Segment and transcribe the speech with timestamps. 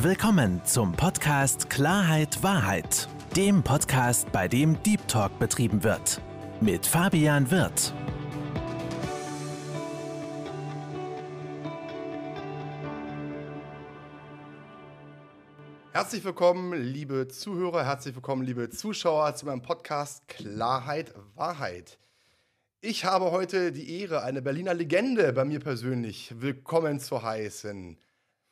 [0.00, 6.20] Willkommen zum Podcast Klarheit Wahrheit, dem Podcast, bei dem Deep Talk betrieben wird.
[6.60, 7.94] Mit Fabian Wirth.
[15.92, 21.98] Herzlich willkommen, liebe Zuhörer, herzlich willkommen, liebe Zuschauer zu meinem Podcast Klarheit Wahrheit.
[22.82, 27.98] Ich habe heute die Ehre, eine Berliner Legende bei mir persönlich willkommen zu heißen.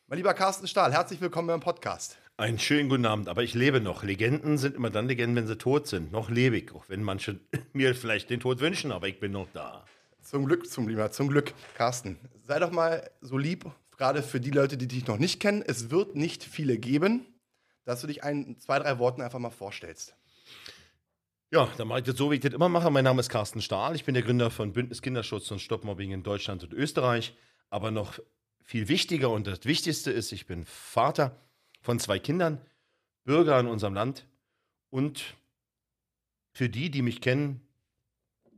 [0.07, 2.19] Mein lieber Carsten Stahl, herzlich willkommen beim Podcast.
[2.37, 4.03] Einen schönen guten Abend, aber ich lebe noch.
[4.03, 6.13] Legenden sind immer dann Legenden, wenn sie tot sind.
[6.13, 7.41] Noch lebe ich, auch wenn manche
[7.73, 9.87] mir vielleicht den Tod wünschen, aber ich bin noch da.
[10.21, 11.55] Zum Glück, zum Lieber, zum Glück.
[11.73, 13.65] Carsten, sei doch mal so lieb,
[13.97, 15.63] gerade für die Leute, die dich noch nicht kennen.
[15.67, 17.25] Es wird nicht viele geben,
[17.87, 20.15] dass du dich in zwei, drei Worten einfach mal vorstellst.
[21.51, 22.91] Ja, dann mache ich das so, wie ich das immer mache.
[22.91, 23.95] Mein Name ist Carsten Stahl.
[23.97, 27.35] Ich bin der Gründer von Bündnis Kinderschutz und Stoppmobbing in Deutschland und Österreich.
[27.71, 28.19] Aber noch
[28.65, 31.39] viel wichtiger und das Wichtigste ist, ich bin Vater
[31.81, 32.61] von zwei Kindern,
[33.25, 34.27] Bürger in unserem Land
[34.91, 35.37] und
[36.51, 37.61] für die, die mich kennen,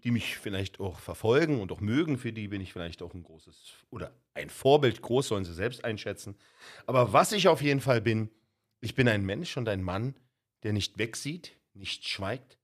[0.05, 3.25] die mich vielleicht auch verfolgen und auch mögen, für die bin ich vielleicht auch ein
[3.25, 6.37] großes oder ein Vorbild, groß sollen sie selbst einschätzen.
[6.87, 8.31] Aber was ich auf jeden Fall bin,
[8.81, 10.15] ich bin ein Mensch und ein Mann,
[10.63, 12.59] der nicht wegsieht, nicht schweigt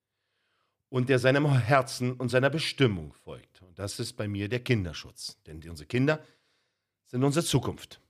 [0.89, 3.63] und der seinem Herzen und seiner Bestimmung folgt.
[3.63, 5.39] Und das ist bei mir der Kinderschutz.
[5.47, 6.23] Denn unsere Kinder
[7.13, 8.01] sind unsere Zukunft.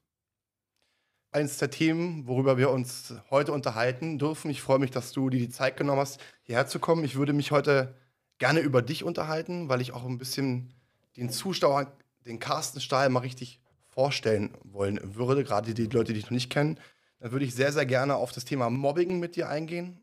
[1.32, 4.50] Eines der Themen, worüber wir uns heute unterhalten dürfen.
[4.50, 7.04] Ich freue mich, dass du dir die Zeit genommen hast, hierher zu kommen.
[7.04, 7.96] Ich würde mich heute
[8.38, 10.72] gerne über dich unterhalten, weil ich auch ein bisschen
[11.16, 11.88] den Zuschauern,
[12.26, 16.50] den Carsten Stahl mal richtig vorstellen wollen würde, gerade die Leute, die dich noch nicht
[16.50, 16.78] kennen.
[17.18, 20.00] Dann würde ich sehr, sehr gerne auf das Thema Mobbing mit dir eingehen.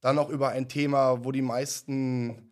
[0.00, 2.49] Dann auch über ein Thema, wo die meisten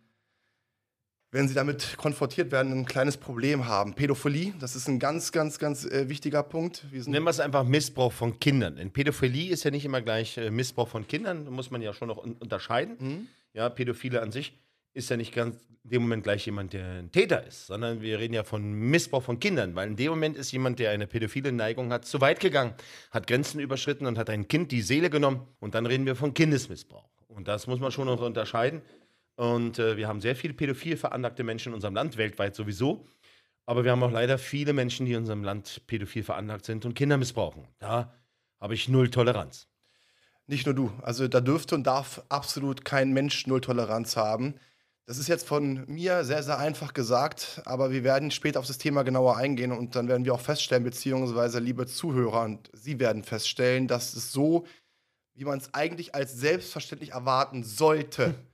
[1.31, 3.93] wenn sie damit konfrontiert werden, ein kleines Problem haben.
[3.93, 6.85] Pädophilie, das ist ein ganz, ganz, ganz äh, wichtiger Punkt.
[6.91, 8.77] Wir Nennen wir es einfach Missbrauch von Kindern.
[8.77, 11.93] Denn Pädophilie ist ja nicht immer gleich äh, Missbrauch von Kindern, da muss man ja
[11.93, 12.97] schon noch un unterscheiden.
[12.99, 13.27] Mhm.
[13.53, 14.57] Ja, Pädophile an sich
[14.93, 18.19] ist ja nicht ganz in dem Moment gleich jemand, der ein Täter ist, sondern wir
[18.19, 21.51] reden ja von Missbrauch von Kindern, weil in dem Moment ist jemand, der eine pädophile
[21.51, 22.73] Neigung hat, zu weit gegangen,
[23.11, 26.33] hat Grenzen überschritten und hat ein Kind die Seele genommen und dann reden wir von
[26.33, 27.09] Kindesmissbrauch.
[27.27, 28.81] Und das muss man schon noch unterscheiden.
[29.39, 33.05] Und äh, wir haben sehr viele pädophil veranlagte Menschen in unserem Land, weltweit sowieso.
[33.65, 36.93] Aber wir haben auch leider viele Menschen, die in unserem Land pädophil veranlagt sind und
[36.93, 37.65] Kinder missbrauchen.
[37.77, 38.13] Da
[38.59, 39.69] habe ich null Toleranz.
[40.47, 40.91] Nicht nur du.
[41.03, 44.55] Also da dürfte und darf absolut kein Mensch null Toleranz haben.
[45.05, 48.77] Das ist jetzt von mir sehr, sehr einfach gesagt, aber wir werden später auf das
[48.77, 53.23] Thema genauer eingehen und dann werden wir auch feststellen, beziehungsweise liebe Zuhörer und Sie werden
[53.23, 54.65] feststellen, dass es so,
[55.33, 58.35] wie man es eigentlich als selbstverständlich erwarten sollte,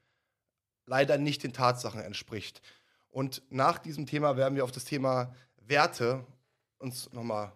[0.85, 2.61] leider nicht den Tatsachen entspricht.
[3.09, 6.25] Und nach diesem Thema werden wir auf das Thema Werte
[6.77, 7.53] uns nochmal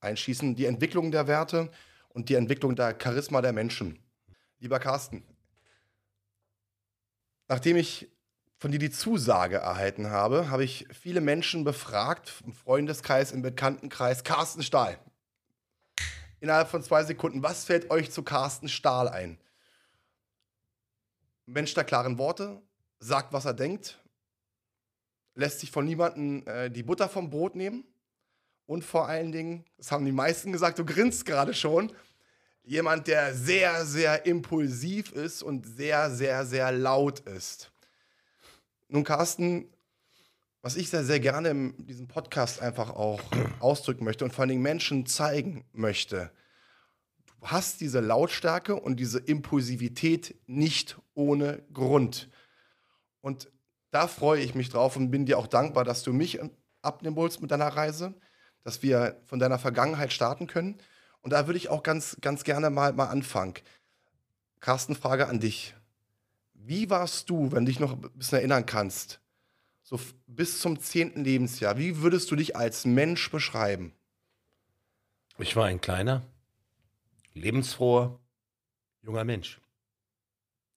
[0.00, 1.70] einschießen, die Entwicklung der Werte
[2.08, 3.98] und die Entwicklung der Charisma der Menschen.
[4.58, 5.24] Lieber Carsten,
[7.48, 8.08] nachdem ich
[8.58, 14.22] von dir die Zusage erhalten habe, habe ich viele Menschen befragt, im Freundeskreis, im Bekanntenkreis,
[14.22, 14.98] Carsten Stahl.
[16.40, 19.38] Innerhalb von zwei Sekunden, was fällt euch zu Carsten Stahl ein?
[21.46, 22.62] Mensch der klaren Worte,
[23.00, 23.98] sagt, was er denkt,
[25.34, 27.84] lässt sich von niemandem äh, die Butter vom Brot nehmen
[28.66, 31.92] und vor allen Dingen, das haben die meisten gesagt, du grinst gerade schon,
[32.62, 37.72] jemand, der sehr, sehr impulsiv ist und sehr, sehr, sehr laut ist.
[38.88, 39.68] Nun, Carsten,
[40.62, 43.22] was ich sehr, sehr gerne in diesem Podcast einfach auch
[43.60, 46.30] ausdrücken möchte und vor allen Dingen Menschen zeigen möchte,
[47.26, 52.28] du hast diese Lautstärke und diese Impulsivität nicht ohne Grund.
[53.20, 53.50] Und
[53.90, 56.40] da freue ich mich drauf und bin dir auch dankbar, dass du mich
[56.82, 58.14] abnehmen willst mit deiner Reise,
[58.62, 60.78] dass wir von deiner Vergangenheit starten können.
[61.22, 63.54] Und da würde ich auch ganz, ganz gerne mal, mal anfangen.
[64.60, 65.74] Carsten, Frage an dich.
[66.54, 69.20] Wie warst du, wenn du dich noch ein bisschen erinnern kannst,
[69.82, 73.92] so bis zum zehnten Lebensjahr, wie würdest du dich als Mensch beschreiben?
[75.38, 76.22] Ich war ein kleiner,
[77.32, 78.20] lebensfroher,
[79.02, 79.60] junger Mensch,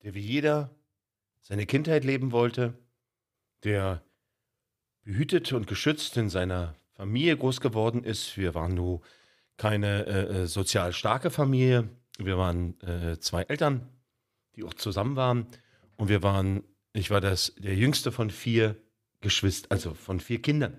[0.01, 0.73] der wie jeder
[1.43, 2.73] seine Kindheit leben wollte,
[3.63, 4.01] der
[5.03, 8.37] behütet und geschützt in seiner Familie groß geworden ist.
[8.37, 9.01] Wir waren nur
[9.57, 11.89] keine äh, äh, sozial starke Familie.
[12.17, 13.89] Wir waren äh, zwei Eltern,
[14.55, 15.47] die auch zusammen waren.
[15.97, 16.63] Und wir waren,
[16.93, 18.75] ich war das, der jüngste von vier
[19.21, 20.77] Geschwistern, also von vier Kindern.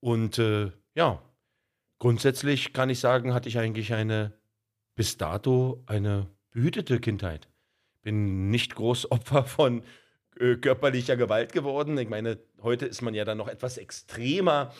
[0.00, 1.22] Und äh, ja,
[1.98, 4.32] grundsätzlich kann ich sagen, hatte ich eigentlich eine,
[4.94, 7.48] bis dato eine behütete Kindheit
[8.06, 9.82] bin nicht groß Opfer von
[10.38, 11.98] äh, körperlicher Gewalt geworden.
[11.98, 14.72] Ich meine, heute ist man ja dann noch etwas extremer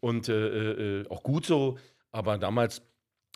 [0.00, 1.78] und äh, äh, auch gut so.
[2.12, 2.82] Aber damals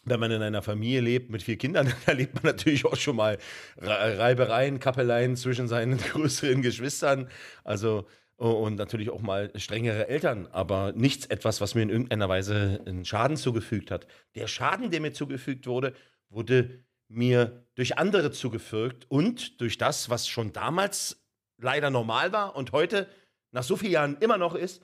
[0.04, 3.16] wenn man in einer Familie lebt mit vier Kindern, dann erlebt man natürlich auch schon
[3.16, 3.38] mal
[3.78, 7.28] Reibereien, Kappeleien zwischen seinen größeren Geschwistern.
[7.64, 8.06] Also
[8.36, 13.04] und natürlich auch mal strengere Eltern, aber nichts etwas, was mir in irgendeiner Weise einen
[13.04, 14.06] Schaden zugefügt hat.
[14.34, 15.94] Der Schaden, der mir zugefügt wurde,
[16.28, 21.24] wurde mir durch andere zugefügt und durch das, was schon damals
[21.56, 23.08] leider normal war und heute
[23.50, 24.82] nach so vielen Jahren immer noch ist,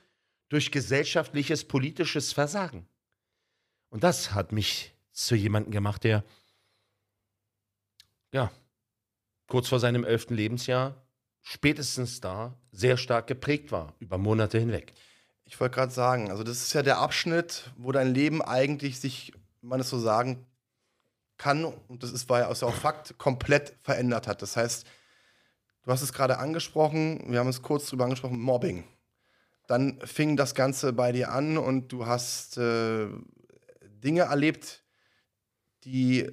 [0.49, 2.87] durch gesellschaftliches, politisches Versagen.
[3.89, 6.23] Und das hat mich zu jemandem gemacht, der
[8.31, 8.51] ja
[9.47, 11.01] kurz vor seinem elften Lebensjahr
[11.41, 14.93] spätestens da sehr stark geprägt war, über Monate hinweg.
[15.45, 19.31] Ich wollte gerade sagen, also das ist ja der Abschnitt, wo dein Leben eigentlich sich,
[19.61, 20.45] wenn man es so sagen
[21.37, 24.41] kann, und das ist, war ja auch Fakt, komplett verändert hat.
[24.41, 24.85] Das heißt,
[25.83, 28.83] du hast es gerade angesprochen, wir haben es kurz drüber angesprochen, Mobbing.
[29.67, 33.07] Dann fing das Ganze bei dir an und du hast äh,
[34.03, 34.83] Dinge erlebt,
[35.83, 36.29] die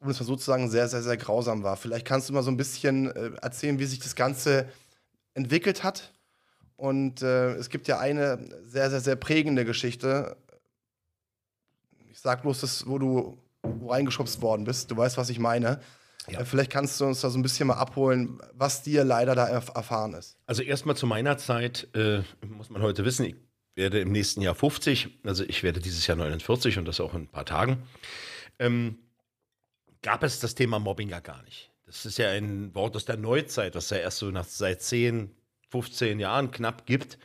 [0.00, 1.76] um es mal so zu sagen, sehr, sehr, sehr grausam war.
[1.76, 4.66] Vielleicht kannst du mal so ein bisschen äh, erzählen, wie sich das Ganze
[5.34, 6.12] entwickelt hat.
[6.76, 10.36] Und äh, es gibt ja eine sehr, sehr, sehr prägende Geschichte.
[12.10, 14.90] Ich sag bloß das, wo du reingeschubst worden bist.
[14.90, 15.80] Du weißt, was ich meine.
[16.28, 16.40] Ja.
[16.40, 19.48] Äh, vielleicht kannst du uns da so ein bisschen mal abholen, was dir leider da
[19.48, 20.36] erf erfahren ist.
[20.46, 23.36] Also erstmal zu meiner Zeit, äh, muss man heute wissen, ich
[23.74, 27.22] werde im nächsten Jahr 50, also ich werde dieses Jahr 49 und das auch in
[27.22, 27.82] ein paar Tagen.
[28.58, 28.98] Ähm,
[30.02, 31.70] gab es das Thema Mobbing ja gar nicht.
[31.86, 35.34] Das ist ja ein Wort aus der Neuzeit, was ja erst so nach seit 10,
[35.70, 37.18] 15 Jahren knapp gibt.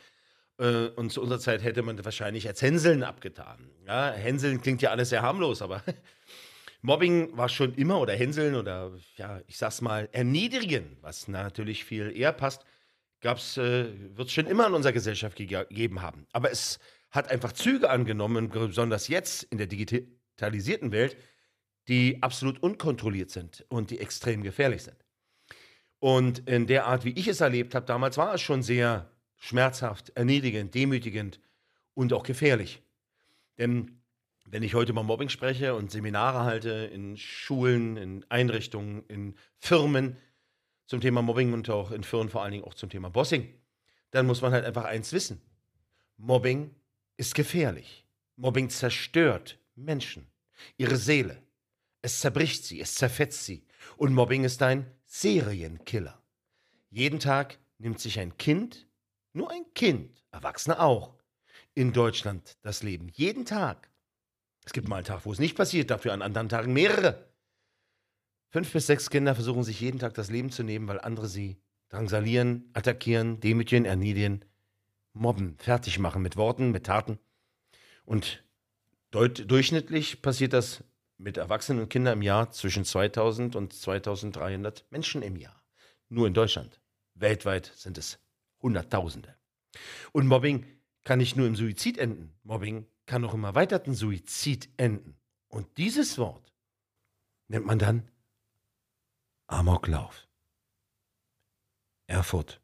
[0.58, 3.70] Äh, und zu unserer Zeit hätte man wahrscheinlich als Hänseln abgetan.
[3.86, 5.82] Ja, Hänseln klingt ja alles sehr harmlos, aber
[6.82, 12.16] Mobbing war schon immer oder Hänseln oder ja, ich sag's mal, erniedrigen, was natürlich viel
[12.16, 12.64] eher passt,
[13.20, 16.26] gab's, äh, wird es schon immer in unserer Gesellschaft gegeben haben.
[16.32, 16.78] Aber es
[17.10, 21.16] hat einfach Züge angenommen, besonders jetzt in der digitalisierten Welt,
[21.88, 24.96] die absolut unkontrolliert sind und die extrem gefährlich sind.
[25.98, 30.10] Und in der Art, wie ich es erlebt habe, damals war es schon sehr schmerzhaft,
[30.10, 31.40] erniedrigend, demütigend
[31.94, 32.82] und auch gefährlich.
[33.58, 33.95] Denn
[34.48, 40.16] wenn ich heute über Mobbing spreche und Seminare halte in Schulen, in Einrichtungen, in Firmen
[40.86, 43.52] zum Thema Mobbing und auch in Firmen vor allen Dingen auch zum Thema Bossing,
[44.12, 45.40] dann muss man halt einfach eins wissen.
[46.16, 46.74] Mobbing
[47.16, 48.06] ist gefährlich.
[48.36, 50.26] Mobbing zerstört Menschen,
[50.76, 51.42] ihre Seele,
[52.02, 53.66] es zerbricht sie, es zerfetzt sie.
[53.96, 56.22] Und Mobbing ist ein Serienkiller.
[56.90, 58.86] Jeden Tag nimmt sich ein Kind,
[59.32, 61.14] nur ein Kind, Erwachsene auch,
[61.74, 63.08] in Deutschland das Leben.
[63.08, 63.90] Jeden Tag.
[64.66, 67.24] Es gibt mal einen Tag, wo es nicht passiert, dafür an anderen Tagen mehrere.
[68.50, 71.56] Fünf bis sechs Kinder versuchen sich jeden Tag das Leben zu nehmen, weil andere sie
[71.88, 74.44] drangsalieren, attackieren, demütigen, erniedrigen,
[75.12, 77.18] mobben, fertig machen mit Worten, mit Taten.
[78.04, 78.44] Und
[79.10, 80.82] durchschnittlich passiert das
[81.16, 85.62] mit Erwachsenen und Kindern im Jahr zwischen 2000 und 2300 Menschen im Jahr.
[86.08, 86.80] Nur in Deutschland.
[87.14, 88.18] Weltweit sind es
[88.60, 89.34] Hunderttausende.
[90.12, 90.66] Und Mobbing
[91.04, 92.34] kann nicht nur im Suizid enden.
[92.42, 95.16] Mobbing kann auch im erweiterten Suizid enden.
[95.48, 96.52] Und dieses Wort
[97.48, 98.10] nennt man dann
[99.46, 100.26] Amoklauf.
[102.06, 102.60] Erfurt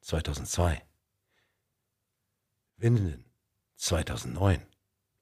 [0.00, 0.82] 2002.
[2.76, 3.24] Winden
[3.76, 4.64] 2009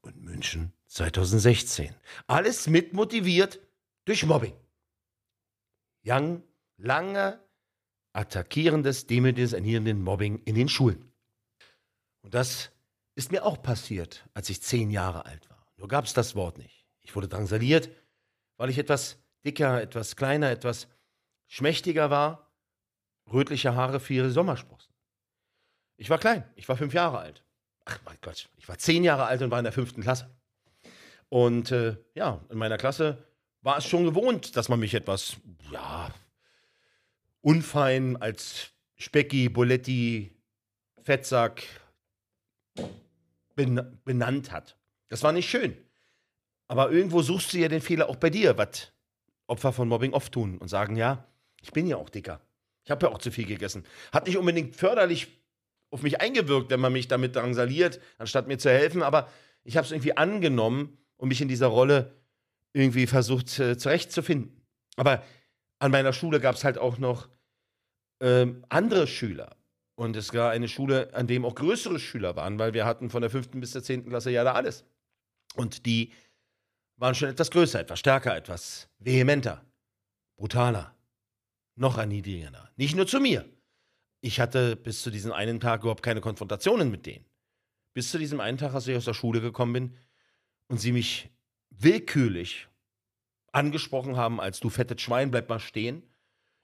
[0.03, 1.95] und München 2016.
[2.27, 3.61] Alles mitmotiviert
[4.05, 4.57] durch Mobbing.
[6.05, 6.43] Young,
[6.77, 7.41] lange
[8.13, 11.13] attackierendes, demütiges, Mobbing in den Schulen.
[12.23, 12.71] Und das
[13.15, 15.67] ist mir auch passiert, als ich zehn Jahre alt war.
[15.77, 16.87] Nur gab es das Wort nicht.
[17.01, 17.91] Ich wurde drangsaliert,
[18.57, 20.89] weil ich etwas dicker, etwas kleiner, etwas
[21.47, 22.53] schmächtiger war,
[23.33, 24.93] rötliche Haare, viele Sommersprossen.
[25.97, 27.45] Ich war klein, ich war fünf Jahre alt.
[27.85, 30.35] Ach mein Gott, ich war zehn Jahre alt und war in der fünften Klasse.
[31.29, 33.27] Und äh, ja, in meiner Klasse
[33.61, 35.37] war es schon gewohnt, dass man mich etwas,
[35.71, 36.13] ja,
[37.41, 40.35] unfein als Specki, Boletti,
[41.03, 41.65] Fettsack
[43.55, 44.79] benannt hat.
[45.09, 45.77] Das war nicht schön.
[46.67, 48.93] Aber irgendwo suchst du ja den Fehler auch bei dir, was
[49.47, 51.27] Opfer von Mobbing oft tun und sagen, ja,
[51.61, 52.41] ich bin ja auch dicker.
[52.85, 53.85] Ich habe ja auch zu viel gegessen.
[54.13, 55.29] Hat nicht unbedingt förderlich
[55.91, 59.29] auf mich eingewirkt, wenn man mich damit drangsaliert, anstatt mir zu helfen, aber
[59.63, 62.15] ich habe es irgendwie angenommen und mich in dieser Rolle
[62.73, 64.67] irgendwie versucht äh, zurechtzufinden.
[64.97, 65.23] Aber
[65.79, 67.29] an meiner Schule gab es halt auch noch
[68.21, 69.57] ähm, andere Schüler.
[69.97, 73.21] Und es war eine Schule, an dem auch größere Schüler waren, weil wir hatten von
[73.21, 74.85] der fünften bis zur zehnten Klasse ja da alles.
[75.55, 76.13] Und die
[76.97, 79.65] waren schon etwas größer, etwas stärker, etwas vehementer,
[80.37, 80.97] brutaler,
[81.77, 82.71] noch erniedrigender.
[82.77, 83.49] Nicht nur zu mir,
[84.21, 87.27] ich hatte bis zu diesem einen Tag überhaupt keine Konfrontationen mit denen.
[87.93, 89.97] Bis zu diesem einen Tag, als ich aus der Schule gekommen bin
[90.69, 91.31] und sie mich
[91.71, 92.69] willkürlich
[93.53, 96.03] angesprochen haben, als du fettes Schwein, bleib mal stehen.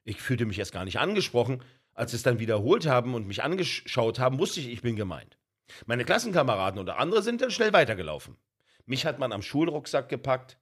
[0.04, 1.62] Ich fühlte mich erst gar nicht angesprochen.
[2.00, 5.37] Als sie es dann wiederholt haben und mich angeschaut haben, wusste ich, ich bin gemeint.
[5.85, 8.38] Meine Klassenkameraden oder andere sind dann schnell weitergelaufen.
[8.87, 10.57] Mich hat man am Schulrucksack gepackt,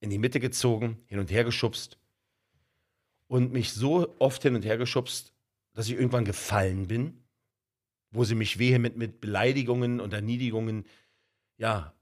[0.00, 1.98] in die Mitte gezogen, hin und her geschubst
[3.26, 5.34] und mich so oft hin und her geschubst,
[5.74, 7.22] dass ich irgendwann gefallen bin,
[8.10, 10.86] wo sie mich vehement mit Beleidigungen und Erniedrigungen,
[11.58, 11.92] ja,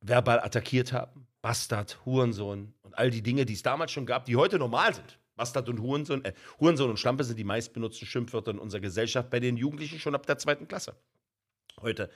[0.00, 1.26] verbal attackiert haben.
[1.42, 5.18] Bastard, Hurensohn und all die Dinge, die es damals schon gab, die heute normal sind.
[5.36, 9.40] Bastard und Hurensohn, äh, Hurensohn und Schlampe sind die meistbenutzten Schimpfwörter in unserer Gesellschaft bei
[9.40, 10.96] den Jugendlichen schon ab der zweiten Klasse.
[11.80, 12.10] Heute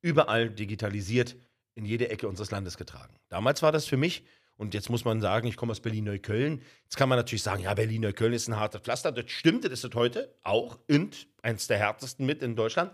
[0.00, 1.36] überall digitalisiert,
[1.76, 3.16] in jede Ecke unseres Landes getragen.
[3.28, 4.24] Damals war das für mich,
[4.56, 6.62] und jetzt muss man sagen, ich komme aus Berlin-Neukölln.
[6.84, 9.10] Jetzt kann man natürlich sagen, ja, Berlin-Neukölln ist ein harter Pflaster.
[9.10, 12.92] Das stimmt, das ist heute auch und eins der härtesten mit in Deutschland.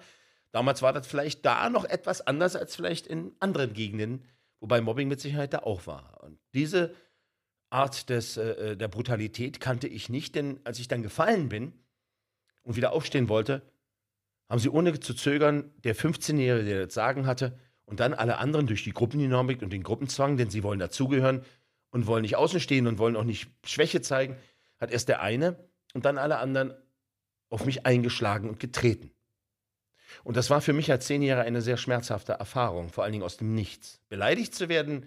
[0.52, 4.24] Damals war das vielleicht da noch etwas anders als vielleicht in anderen Gegenden
[4.60, 6.22] Wobei Mobbing mit Sicherheit da auch war.
[6.22, 6.94] Und diese
[7.70, 11.72] Art des, äh, äh, der Brutalität kannte ich nicht, denn als ich dann gefallen bin
[12.62, 13.62] und wieder aufstehen wollte,
[14.48, 18.66] haben sie ohne zu zögern, der 15-Jährige, der das Sagen hatte, und dann alle anderen
[18.66, 21.44] durch die Gruppendynamik und den Gruppenzwang, denn sie wollen dazugehören
[21.90, 24.36] und wollen nicht außen stehen und wollen auch nicht Schwäche zeigen,
[24.78, 25.56] hat erst der eine
[25.94, 26.74] und dann alle anderen
[27.48, 29.10] auf mich eingeschlagen und getreten.
[30.24, 33.36] Und das war für mich als Zehnjähriger eine sehr schmerzhafte Erfahrung, vor allen Dingen aus
[33.36, 34.00] dem Nichts.
[34.08, 35.06] Beleidigt zu werden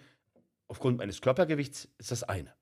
[0.74, 2.54] aufgrund meines Körpergewichts ist das eine.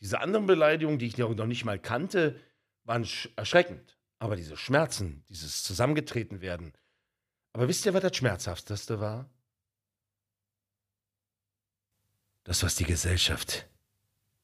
[0.00, 2.38] Diese anderen Beleidigungen, die ich noch nicht mal kannte,
[2.84, 3.96] waren erschreckend.
[4.18, 6.72] Aber diese Schmerzen, dieses zusammengetreten werden.
[7.52, 9.30] Aber wisst ihr, was das Schmerzhafteste war?
[12.44, 13.66] Das, was die Gesellschaft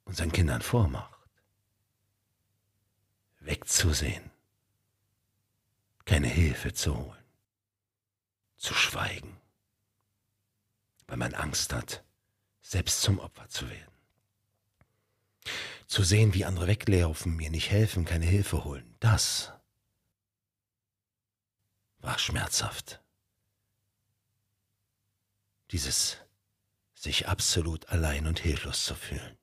[0.05, 1.21] unseren Kindern vormacht.
[3.41, 4.31] Wegzusehen
[6.11, 7.25] keine Hilfe zu holen,
[8.57, 9.41] zu schweigen,
[11.07, 12.03] weil man Angst hat,
[12.63, 13.95] selbst zum Opfer zu werden.
[15.87, 19.53] Zu sehen, wie andere weglaufen, mir nicht helfen, keine Hilfe holen, das
[21.99, 23.03] war schmerzhaft.
[25.71, 26.19] Dieses
[26.95, 29.39] sich absolut allein und hilflos zu fühlen.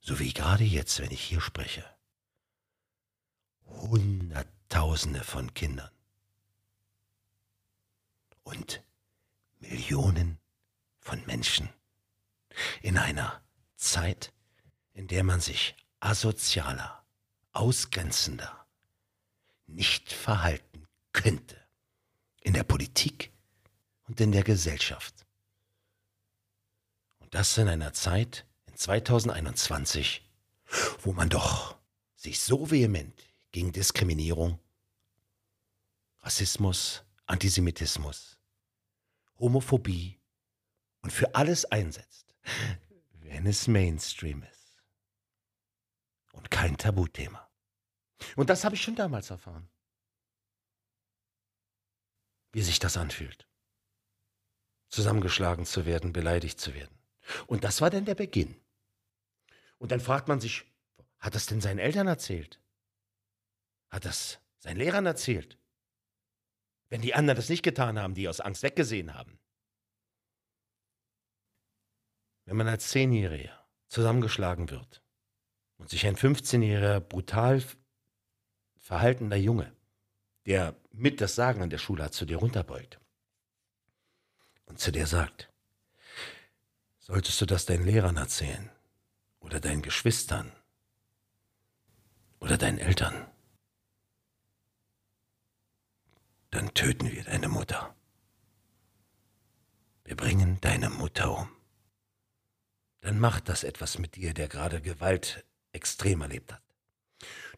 [0.00, 1.84] So wie gerade jetzt, wenn ich hier spreche.
[3.66, 5.90] Hundert Tausende von Kindern
[8.42, 8.82] und
[9.60, 10.40] Millionen
[11.04, 11.68] von Menschen
[12.82, 13.42] in einer
[13.76, 14.32] Zeit,
[14.92, 17.04] in der man sich asozialer,
[17.52, 18.66] ausgrenzender
[19.66, 21.56] nicht verhalten könnte.
[22.40, 23.32] In der Politik
[24.06, 25.26] und in der Gesellschaft.
[27.20, 30.28] Und das in einer Zeit, in 2021,
[31.00, 31.76] wo man doch
[32.16, 33.14] sich so vehement
[33.52, 34.58] gegen Diskriminierung
[36.20, 38.38] Rassismus, Antisemitismus,
[39.38, 40.18] Homophobie
[41.04, 42.34] und für alles einsetzt,
[43.20, 44.82] wenn es Mainstream ist.
[46.32, 47.46] Und kein Tabuthema.
[48.36, 49.68] Und das habe ich schon damals erfahren.
[52.52, 53.46] Wie sich das anfühlt.
[54.88, 56.98] Zusammengeschlagen zu werden, beleidigt zu werden.
[57.46, 58.58] Und das war dann der Beginn.
[59.76, 60.64] Und dann fragt man sich,
[61.18, 62.62] hat das denn seinen Eltern erzählt?
[63.90, 65.58] Hat das seinen Lehrern erzählt?
[66.88, 69.38] Wenn die anderen das nicht getan haben, die aus Angst weggesehen haben.
[72.44, 73.58] Wenn man als Zehnjähriger
[73.88, 75.02] zusammengeschlagen wird
[75.78, 77.62] und sich ein 15-jähriger brutal
[78.76, 79.72] verhaltener Junge,
[80.46, 83.00] der mit das Sagen an der Schule hat, zu dir runterbeugt
[84.66, 85.50] und zu dir sagt,
[86.98, 88.70] solltest du das deinen Lehrern erzählen
[89.40, 90.52] oder deinen Geschwistern
[92.40, 93.26] oder deinen Eltern,
[96.50, 97.94] dann töten wir deine Mutter.
[100.04, 101.53] Wir bringen deine Mutter um.
[103.04, 106.62] Dann macht das etwas mit dir, der gerade Gewalt extrem erlebt hat.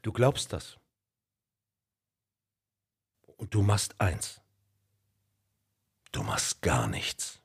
[0.02, 0.76] Du glaubst das.
[3.36, 4.40] Und du machst eins.
[6.10, 7.40] Du machst gar nichts.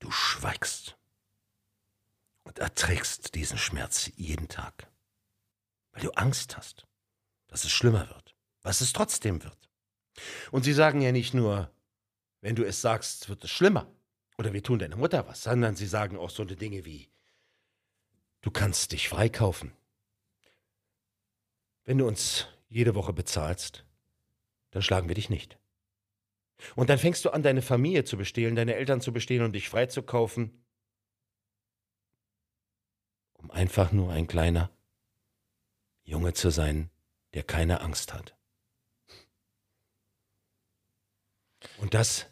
[0.00, 0.98] Du schweigst
[2.42, 4.90] und erträgst diesen Schmerz jeden Tag,
[5.92, 6.84] weil du Angst hast,
[7.46, 9.70] dass es schlimmer wird, was es trotzdem wird.
[10.50, 11.70] Und sie sagen ja nicht nur,
[12.40, 13.86] wenn du es sagst, wird es schlimmer.
[14.38, 17.08] Oder wir tun deiner Mutter was, sondern sie sagen auch so eine Dinge wie,
[18.42, 19.72] du kannst dich freikaufen.
[21.84, 23.84] Wenn du uns jede Woche bezahlst,
[24.72, 25.58] dann schlagen wir dich nicht.
[26.74, 29.68] Und dann fängst du an, deine Familie zu bestehlen, deine Eltern zu bestehlen und dich
[29.68, 30.64] freizukaufen,
[33.34, 34.70] um einfach nur ein kleiner
[36.02, 36.90] Junge zu sein,
[37.34, 38.36] der keine Angst hat.
[41.78, 42.26] Und das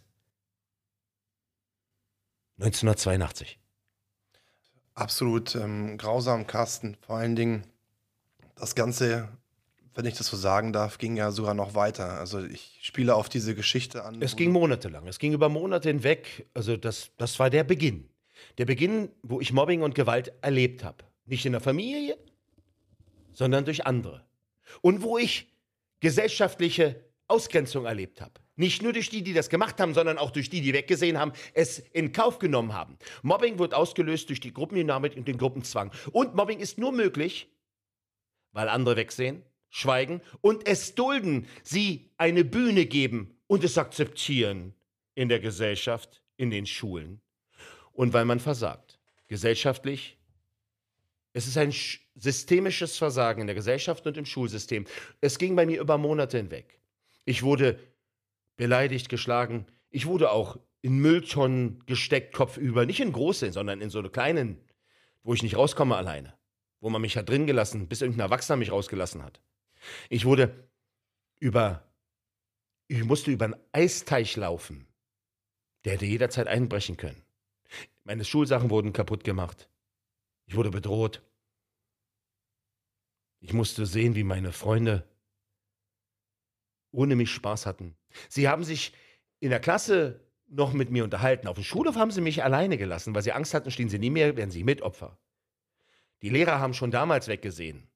[2.59, 3.59] 1982.
[4.95, 6.97] Absolut ähm, grausam, Carsten.
[7.01, 7.67] Vor allen Dingen,
[8.55, 9.29] das Ganze,
[9.95, 12.19] wenn ich das so sagen darf, ging ja sogar noch weiter.
[12.21, 14.23] Also ich spiele auf diese Geschichte an.
[14.23, 15.09] Es ging monatelang.
[15.09, 16.47] Es ging über Monate hinweg.
[16.55, 18.09] Also das, das war der Beginn.
[18.59, 21.05] Der Beginn, wo ich Mobbing und Gewalt erlebt habe.
[21.27, 22.17] Nicht in der Familie,
[23.33, 24.25] sondern durch andere.
[24.81, 25.53] Und wo ich
[26.01, 28.41] gesellschaftliche Ausgrenzung erlebt habe.
[28.57, 31.33] Nicht nur durch die, die das gemacht haben, sondern auch durch die, die weggesehen haben,
[31.55, 32.99] es in Kauf genommen haben.
[33.23, 35.91] Mobbing wird ausgelöst durch die Gruppendynamik und den Gruppenzwang.
[36.13, 37.49] Und Mobbing ist nur möglich,
[38.53, 44.75] weil andere wegsehen, schweigen und es dulden, sie eine Bühne geben und es akzeptieren
[45.15, 47.21] in der Gesellschaft, in den Schulen.
[47.93, 48.99] Und weil man versagt.
[49.27, 50.17] Gesellschaftlich,
[51.33, 51.75] es ist ein
[52.15, 54.87] systemisches Versagen in der Gesellschaft und im Schulsystem.
[55.21, 56.79] Es ging bei mir über Monate hinweg.
[57.25, 57.79] Ich wurde
[58.57, 59.67] beleidigt, geschlagen.
[59.91, 62.87] Ich wurde auch in Mülltonnen gesteckt, kopfüber.
[62.87, 64.61] Nicht in großen, sondern in so eine kleinen,
[65.23, 66.35] wo ich nicht rauskomme alleine.
[66.81, 69.41] Wo man mich hat drin gelassen, bis irgendein Erwachsener mich rausgelassen hat.
[70.11, 70.69] Ich wurde
[71.41, 71.89] über,
[72.89, 74.87] ich musste über einen Eisteich laufen.
[75.85, 77.23] Der hätte jederzeit einbrechen können.
[78.05, 79.69] Meine Schulsachen wurden kaputt gemacht.
[80.47, 81.23] Ich wurde bedroht.
[83.41, 85.07] Ich musste sehen, wie meine Freunde
[86.95, 87.97] ohne mich Spaß hatten.
[88.29, 88.93] Sie haben sich
[89.41, 91.49] in der Klasse noch mit mir unterhalten.
[91.49, 94.11] Auf dem Schulhof haben sie mich alleine gelassen, weil sie Angst hatten, stehen sie nie
[94.11, 95.19] mehr, werden sie Mitopfer.
[96.23, 97.89] Die Lehrer haben schon damals weggesehen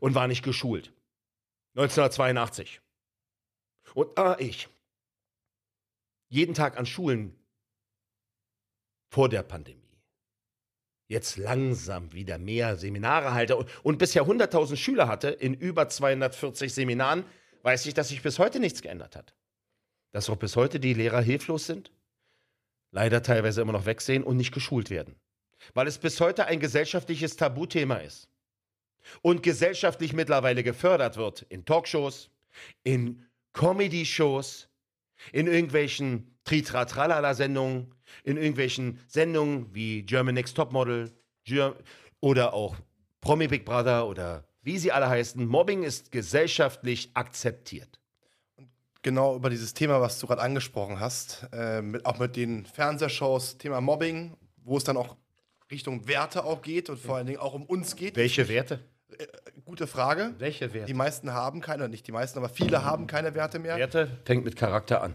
[0.00, 0.92] und waren nicht geschult.
[1.76, 2.80] 1982.
[3.94, 4.68] Und ah, ich.
[6.28, 7.34] Jeden Tag an Schulen
[9.08, 9.80] vor der Pandemie.
[11.06, 16.72] Jetzt langsam wieder mehr Seminare halte und, und bisher 100.000 Schüler hatte in über 240
[16.72, 17.24] Seminaren,
[17.64, 19.34] weiß ich, dass sich bis heute nichts geändert hat.
[20.12, 21.90] Dass auch bis heute die Lehrer hilflos sind,
[22.92, 25.16] leider teilweise immer noch wegsehen und nicht geschult werden.
[25.72, 28.28] Weil es bis heute ein gesellschaftliches Tabuthema ist.
[29.22, 32.30] Und gesellschaftlich mittlerweile gefördert wird in Talkshows,
[32.84, 34.68] in Comedy-Shows,
[35.32, 41.12] in irgendwelchen Tritratralala-Sendungen, in irgendwelchen Sendungen wie German Next Topmodel
[42.20, 42.76] oder auch
[43.20, 48.00] Promi Big Brother oder wie sie alle heißen, Mobbing ist gesellschaftlich akzeptiert.
[48.56, 48.68] Und
[49.02, 53.58] genau über dieses Thema, was du gerade angesprochen hast, äh, mit, auch mit den Fernsehshows,
[53.58, 55.16] Thema Mobbing, wo es dann auch
[55.70, 58.16] Richtung Werte auch geht und vor allen Dingen auch um uns geht.
[58.16, 58.80] Welche Werte?
[59.18, 59.26] Äh,
[59.64, 60.34] gute Frage.
[60.38, 60.86] Welche Werte?
[60.86, 63.76] Die meisten haben keine, nicht die meisten, aber viele haben keine Werte mehr.
[63.76, 65.14] Werte fängt mit Charakter an.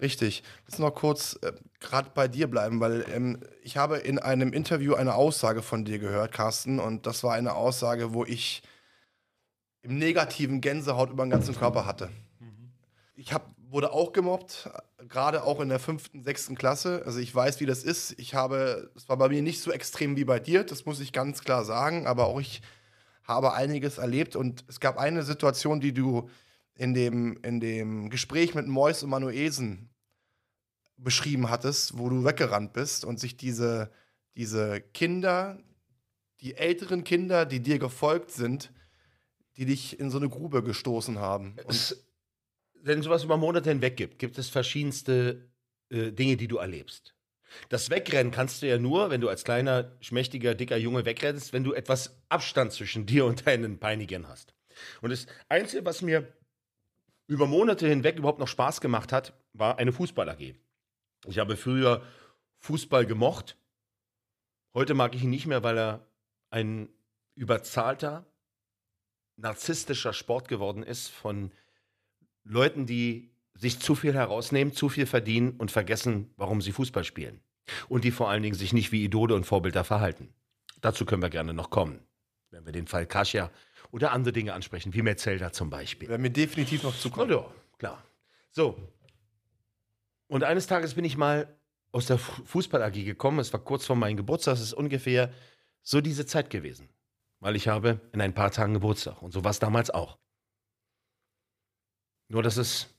[0.00, 0.42] Richtig.
[0.66, 4.94] Jetzt noch kurz äh, gerade bei dir bleiben, weil ähm, ich habe in einem Interview
[4.94, 8.62] eine Aussage von dir gehört, Carsten, und das war eine Aussage, wo ich
[9.82, 12.10] im negativen Gänsehaut über den ganzen Körper hatte.
[13.14, 14.70] Ich hab, wurde auch gemobbt,
[15.08, 17.02] gerade auch in der fünften, sechsten Klasse.
[17.04, 18.18] Also ich weiß, wie das ist.
[18.18, 21.12] Ich habe, es war bei mir nicht so extrem wie bei dir, das muss ich
[21.12, 22.62] ganz klar sagen, aber auch ich
[23.24, 26.28] habe einiges erlebt und es gab eine Situation, die du
[26.74, 29.90] in dem, in dem Gespräch mit Mois und Manuesen
[30.96, 33.90] beschrieben hattest, wo du weggerannt bist und sich diese,
[34.36, 35.58] diese Kinder,
[36.40, 38.72] die älteren Kinder, die dir gefolgt sind,
[39.56, 41.56] die dich in so eine Grube gestoßen haben.
[41.66, 42.06] Es,
[42.74, 45.50] wenn sowas über Monate hinweg gibt, gibt es verschiedenste
[45.90, 47.14] äh, Dinge, die du erlebst.
[47.68, 51.64] Das Wegrennen kannst du ja nur, wenn du als kleiner, schmächtiger, dicker Junge wegrennst, wenn
[51.64, 54.54] du etwas Abstand zwischen dir und deinen Peinigern hast.
[55.02, 56.32] Und das Einzige, was mir
[57.26, 60.54] über Monate hinweg überhaupt noch Spaß gemacht hat, war eine Fußball-AG.
[61.26, 62.02] Ich habe früher
[62.58, 63.56] Fußball gemocht.
[64.74, 66.06] Heute mag ich ihn nicht mehr, weil er
[66.50, 66.88] ein
[67.34, 68.26] überzahlter,
[69.40, 71.50] narzisstischer Sport geworden ist von
[72.44, 77.40] Leuten, die sich zu viel herausnehmen, zu viel verdienen und vergessen, warum sie Fußball spielen.
[77.88, 80.32] Und die vor allen Dingen sich nicht wie Idole und Vorbilder verhalten.
[80.80, 82.00] Dazu können wir gerne noch kommen,
[82.50, 83.50] wenn wir den Fall Kasia
[83.90, 86.08] oder andere Dinge ansprechen, wie Metzelda zum Beispiel.
[86.08, 87.30] Werden wir definitiv noch zukommen.
[87.30, 87.46] Ja,
[87.78, 88.02] klar.
[88.50, 88.78] So.
[90.26, 91.54] Und eines Tages bin ich mal
[91.92, 93.40] aus der Fußball AG gekommen.
[93.40, 94.54] Es war kurz vor meinem Geburtstag.
[94.54, 95.32] Es ist ungefähr
[95.82, 96.88] so diese Zeit gewesen
[97.40, 99.22] weil ich habe in ein paar Tagen Geburtstag.
[99.22, 100.18] Und so war es damals auch.
[102.28, 102.94] Nur, dass es,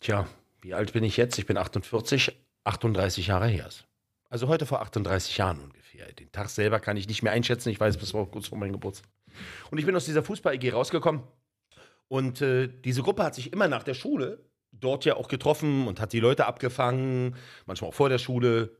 [0.00, 0.26] tja,
[0.60, 1.38] wie alt bin ich jetzt?
[1.38, 3.68] Ich bin 48, 38 Jahre her.
[4.28, 6.12] Also heute vor 38 Jahren ungefähr.
[6.14, 7.68] Den Tag selber kann ich nicht mehr einschätzen.
[7.68, 9.08] Ich weiß, es war kurz vor meinem Geburtstag.
[9.70, 11.22] Und ich bin aus dieser Fußball-EG rausgekommen.
[12.08, 16.00] Und äh, diese Gruppe hat sich immer nach der Schule dort ja auch getroffen und
[16.00, 17.36] hat die Leute abgefangen,
[17.66, 18.76] manchmal auch vor der Schule.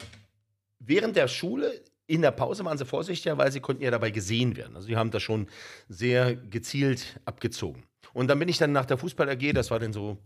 [0.78, 1.82] Während der Schule
[2.12, 4.77] in der Pause waren sie vorsichtiger, weil sie konnten ja dabei gesehen werden.
[4.77, 5.48] Also sie haben das schon
[5.88, 7.85] sehr gezielt abgezogen.
[8.12, 10.18] Und dann bin ich dann nach der Fußball AG, das war dann so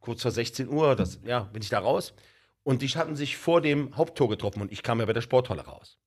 [0.00, 2.14] kurz vor 16 Uhr, das, ja, bin ich da raus.
[2.62, 5.66] Und die hatten sich vor dem Haupttor getroffen und ich kam ja bei der Sporthalle
[5.66, 5.98] raus.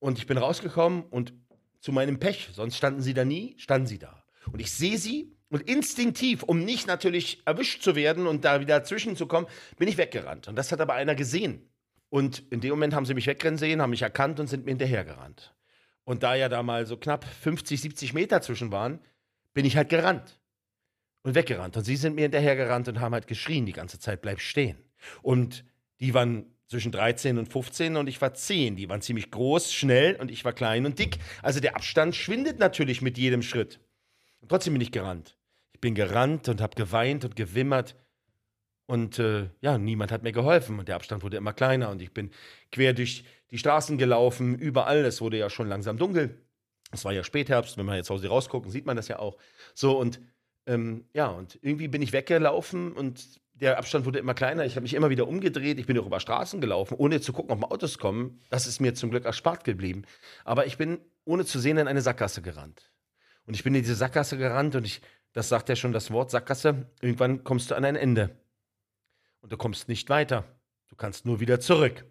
[0.00, 1.32] Und ich bin rausgekommen und
[1.80, 4.22] zu meinem Pech, sonst standen sie da nie, standen sie da.
[4.52, 8.84] Und ich sehe sie und instinktiv, um nicht natürlich erwischt zu werden und da wieder
[8.84, 10.46] zwischenzukommen, bin ich weggerannt.
[10.46, 11.70] Und das hat aber einer gesehen.
[12.08, 14.70] Und in dem Moment haben sie mich wegrennen sehen, haben mich erkannt und sind mir
[14.72, 15.54] hinterhergerannt.
[16.04, 19.00] Und da ja da mal so knapp 50, 70 Meter zwischen waren,
[19.54, 20.40] bin ich halt gerannt
[21.22, 21.76] und weggerannt.
[21.76, 24.78] Und sie sind mir hinterhergerannt und haben halt geschrien die ganze Zeit, bleib stehen.
[25.22, 25.64] Und
[25.98, 28.76] die waren zwischen 13 und 15 und ich war 10.
[28.76, 31.18] Die waren ziemlich groß, schnell und ich war klein und dick.
[31.42, 33.80] Also der Abstand schwindet natürlich mit jedem Schritt.
[34.40, 35.36] Und trotzdem bin ich gerannt.
[35.72, 37.96] Ich bin gerannt und habe geweint und gewimmert.
[38.86, 40.78] Und äh, ja, niemand hat mir geholfen.
[40.78, 41.90] Und der Abstand wurde immer kleiner.
[41.90, 42.30] Und ich bin
[42.70, 45.04] quer durch die Straßen gelaufen, überall.
[45.04, 46.40] Es wurde ja schon langsam dunkel.
[46.92, 47.76] Es war ja Spätherbst.
[47.76, 49.36] Wenn wir jetzt aus rausgucken, sieht man das ja auch.
[49.74, 50.20] So, und
[50.66, 54.64] ähm, ja, und irgendwie bin ich weggelaufen und der Abstand wurde immer kleiner.
[54.66, 55.78] Ich habe mich immer wieder umgedreht.
[55.78, 58.40] Ich bin auch über Straßen gelaufen, ohne zu gucken, ob Autos kommen.
[58.50, 60.02] Das ist mir zum Glück erspart geblieben.
[60.44, 62.90] Aber ich bin, ohne zu sehen, in eine Sackgasse gerannt.
[63.46, 65.00] Und ich bin in diese Sackgasse gerannt und ich,
[65.32, 68.36] das sagt ja schon das Wort Sackgasse, irgendwann kommst du an ein Ende.
[69.46, 70.42] Und du kommst nicht weiter.
[70.88, 72.04] Du kannst nur wieder zurück.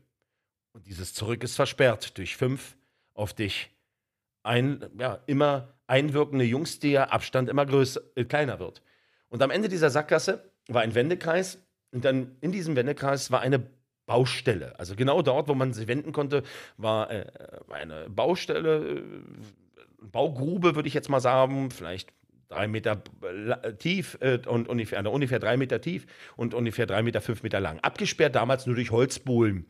[0.71, 2.77] Und dieses Zurück ist versperrt durch fünf
[3.13, 3.71] auf dich
[4.43, 8.81] ein, ja, immer einwirkende Jungs, der Abstand immer größer, äh, kleiner wird.
[9.27, 13.69] Und am Ende dieser Sackgasse war ein Wendekreis und dann in diesem Wendekreis war eine
[14.05, 14.79] Baustelle.
[14.79, 16.41] Also genau dort, wo man sich wenden konnte,
[16.77, 17.25] war äh,
[17.69, 19.03] eine Baustelle, äh,
[20.01, 22.13] Baugrube, würde ich jetzt mal sagen, vielleicht
[22.47, 23.03] drei Meter
[23.79, 26.05] tief äh, und ungefähr, also ungefähr drei Meter tief
[26.35, 27.79] und ungefähr drei Meter, fünf Meter lang.
[27.79, 29.65] Abgesperrt damals nur durch Holzbohlen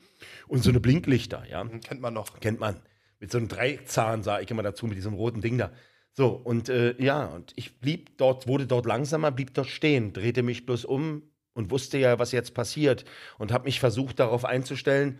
[0.47, 1.65] und so eine Blinklichter, ja.
[1.65, 2.39] Kennt man noch.
[2.39, 2.81] Kennt man.
[3.19, 5.71] Mit so einem Dreizahn sah ich immer dazu, mit diesem roten Ding da.
[6.11, 10.43] So, und äh, ja, und ich blieb dort, wurde dort langsamer, blieb dort stehen, drehte
[10.43, 13.03] mich bloß um und wusste ja, was jetzt passiert
[13.37, 15.19] und habe mich versucht, darauf einzustellen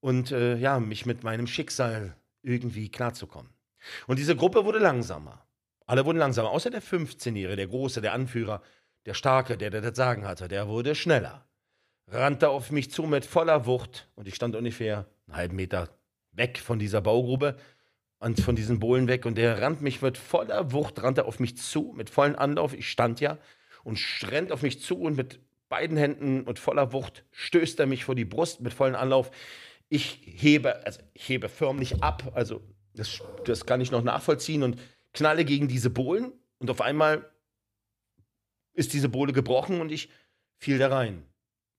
[0.00, 3.50] und äh, ja, mich mit meinem Schicksal irgendwie klarzukommen.
[4.06, 5.45] Und diese Gruppe wurde langsamer.
[5.86, 8.60] Alle wurden langsamer, außer der 15-Jährige, der Große, der Anführer,
[9.06, 11.46] der Starke, der, der das Sagen hatte, der wurde schneller.
[12.08, 15.88] Rannte auf mich zu mit voller Wucht und ich stand ungefähr einen halben Meter
[16.32, 17.56] weg von dieser Baugrube
[18.18, 21.56] und von diesen Bohlen weg und der rannt mich mit voller Wucht, rannte auf mich
[21.56, 23.38] zu, mit vollen Anlauf, ich stand ja
[23.84, 28.04] und rennt auf mich zu und mit beiden Händen und voller Wucht stößt er mich
[28.04, 29.30] vor die Brust mit vollen Anlauf.
[29.88, 32.62] Ich hebe, also ich hebe förmlich ab, also
[32.94, 34.78] das, das kann ich noch nachvollziehen und
[35.16, 37.30] knalle gegen diese Bohlen und auf einmal
[38.72, 40.10] ist diese Bohle gebrochen und ich
[40.58, 41.24] fiel da rein.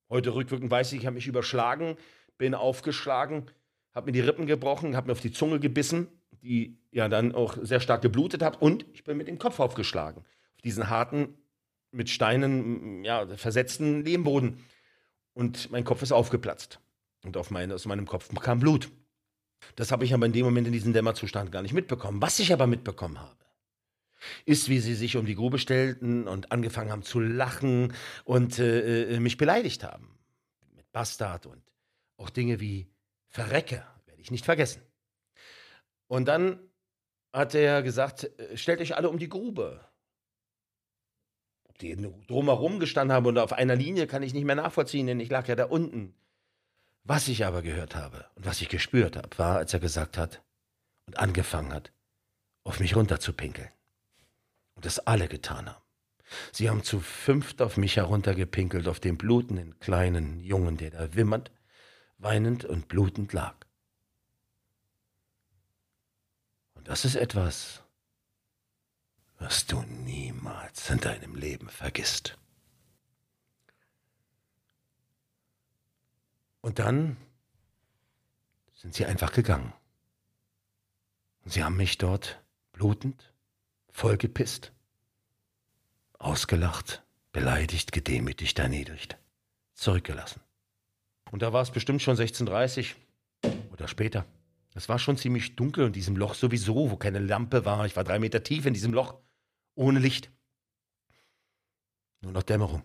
[0.10, 1.97] Heute rückwirkend weiß ich, ich habe mich überschlagen,
[2.38, 3.50] bin aufgeschlagen,
[3.93, 6.08] habe mir die Rippen gebrochen, habe mir auf die Zunge gebissen
[6.41, 8.62] die ja dann auch sehr stark geblutet hat.
[8.62, 10.21] Und ich bin mit dem Kopf aufgeschlagen.
[10.56, 11.38] Auf diesen harten,
[11.91, 14.63] mit Steinen ja, versetzten Lehmboden.
[15.34, 16.80] Und mein Kopf ist aufgeplatzt.
[17.23, 18.89] Und auf meine, aus meinem Kopf kam Blut.
[19.76, 22.22] Das habe ich aber in dem Moment in diesem Dämmerzustand gar nicht mitbekommen.
[22.22, 23.36] Was ich aber mitbekommen habe,
[24.46, 27.93] ist, wie sie sich um die Grube stellten und angefangen haben zu lachen
[28.24, 30.17] und äh, äh mich beleidigt haben.
[30.76, 31.62] Mit Bastard und
[32.17, 32.88] auch Dinge wie
[33.28, 34.82] Verrecke, werde ich nicht vergessen.
[36.08, 36.60] Und dann
[37.34, 39.86] hat er gesagt, äh, stellt euch alle um die Grube.
[41.65, 41.96] Ob die
[42.28, 45.48] drumherum gestanden haben oder auf einer Linie, kann ich nicht mehr nachvollziehen, denn ich lag
[45.48, 46.15] ja da unten.
[47.10, 50.43] Was ich aber gehört habe und was ich gespürt habe, war, als er gesagt hat
[51.06, 51.93] und angefangen hat,
[52.65, 53.70] auf mich runterzupinkeln.
[54.76, 55.82] Und das alle getan haben.
[56.52, 61.50] Sie haben zu fünft auf mich heruntergepinkelt, auf den blutenden kleinen Jungen, der da wimmernd,
[62.17, 63.56] weinend und blutend lag.
[66.84, 67.84] Das ist etwas,
[69.39, 72.38] was du niemals in deinem Leben vergisst.
[76.68, 77.16] Und dann
[78.74, 79.72] sind sie einfach gegangen.
[81.46, 83.32] Und sie haben mich dort blutend,
[83.90, 84.74] vollgepisst,
[86.20, 89.18] ausgelacht, beleidigt, gedemütigt, erniedrigt,
[89.76, 90.42] zurückgelassen.
[91.32, 92.96] Und da war es bestimmt schon 16.30
[93.72, 94.26] oder später.
[94.76, 97.86] Es war schon ziemlich dunkel in diesem Loch sowieso, wo keine Lampe war.
[97.86, 99.16] Ich war drei Meter tief in diesem Loch,
[99.76, 100.32] ohne Licht.
[102.20, 102.84] Nur noch Dämmerung.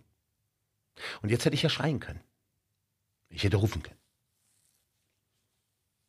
[1.20, 2.20] Und jetzt hätte ich ja schreien können.
[3.32, 3.98] Ich hätte rufen können.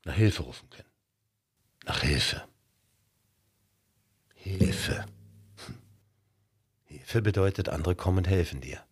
[0.05, 0.89] Nach Hilfe rufen können.
[1.85, 2.47] Nach Hilfe.
[4.35, 5.05] Hilfe.
[5.65, 5.77] Hm.
[6.85, 8.85] Hilfe bedeutet, andere kommen und helfen dir.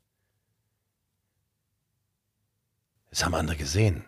[3.09, 4.05] Es haben andere gesehen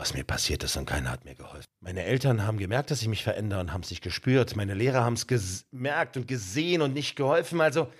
[0.00, 1.66] was mir passiert ist und keiner hat mir geholfen.
[1.80, 4.56] Meine Eltern haben gemerkt, dass ich mich verändere und haben sich gespürt.
[4.56, 7.60] Meine Lehrer haben es gemerkt und gesehen und nicht geholfen.
[7.60, 7.92] Also,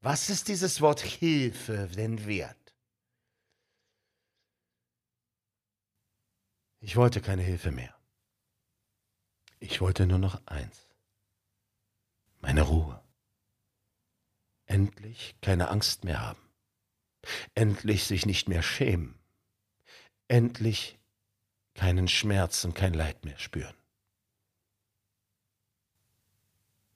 [0.00, 2.56] was ist dieses Wort Hilfe denn wert?
[6.80, 7.94] Ich wollte keine Hilfe mehr.
[9.58, 10.86] Ich wollte nur noch eins.
[12.40, 13.02] Meine Ruhe.
[14.66, 16.40] Endlich keine Angst mehr haben.
[17.54, 19.18] Endlich sich nicht mehr schämen.
[20.28, 20.98] Endlich
[21.74, 23.74] keinen Schmerz und kein Leid mehr spüren.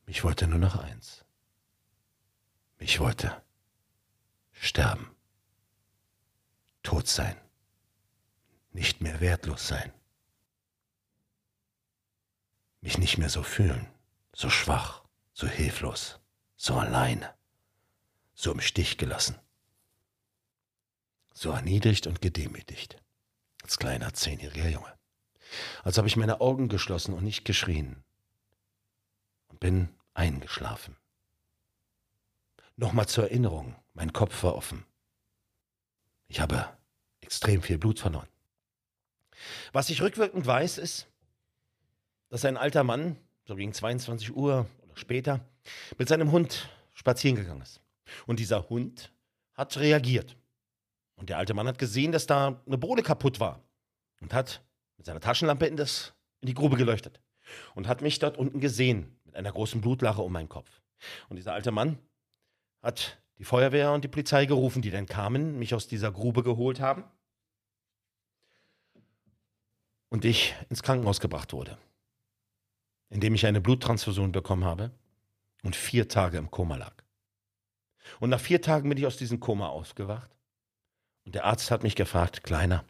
[0.06, 1.24] Ich wollte nur noch eins.
[2.78, 3.42] Ich wollte
[4.52, 5.10] sterben.
[6.82, 7.36] Tot sein.
[8.72, 9.92] Nicht mehr wertlos sein.
[12.80, 13.86] Mich nicht mehr so fühlen,
[14.34, 15.04] so schwach,
[15.34, 16.20] so hilflos,
[16.56, 17.34] so alleine,
[18.34, 19.38] so im Stich gelassen,
[21.32, 22.96] so erniedrigt und gedemütigt,
[23.62, 24.98] als kleiner zehnjähriger Junge.
[25.84, 28.02] Als habe ich meine Augen geschlossen und nicht geschrien
[29.48, 30.96] und bin eingeschlafen.
[32.76, 34.86] Nochmal zur Erinnerung, mein Kopf war offen.
[36.26, 36.76] Ich habe
[37.20, 38.31] extrem viel Blut verloren.
[39.72, 41.08] Was ich rückwirkend weiß, ist,
[42.28, 45.40] dass ein alter Mann, so gegen 22 Uhr oder später,
[45.98, 47.80] mit seinem Hund spazieren gegangen ist.
[48.26, 49.12] Und dieser Hund
[49.54, 50.36] hat reagiert.
[51.16, 53.62] Und der alte Mann hat gesehen, dass da eine Bohle kaputt war.
[54.20, 54.62] Und hat
[54.96, 57.20] mit seiner Taschenlampe in, das, in die Grube geleuchtet.
[57.74, 60.80] Und hat mich dort unten gesehen, mit einer großen Blutlache um meinen Kopf.
[61.28, 61.98] Und dieser alte Mann
[62.82, 66.80] hat die Feuerwehr und die Polizei gerufen, die dann kamen, mich aus dieser Grube geholt
[66.80, 67.04] haben
[70.12, 71.78] und ich ins Krankenhaus gebracht wurde,
[73.08, 74.90] indem ich eine Bluttransfusion bekommen habe
[75.62, 76.92] und vier Tage im Koma lag.
[78.20, 80.30] Und nach vier Tagen bin ich aus diesem Koma ausgewacht
[81.24, 82.84] und der Arzt hat mich gefragt, Kleiner,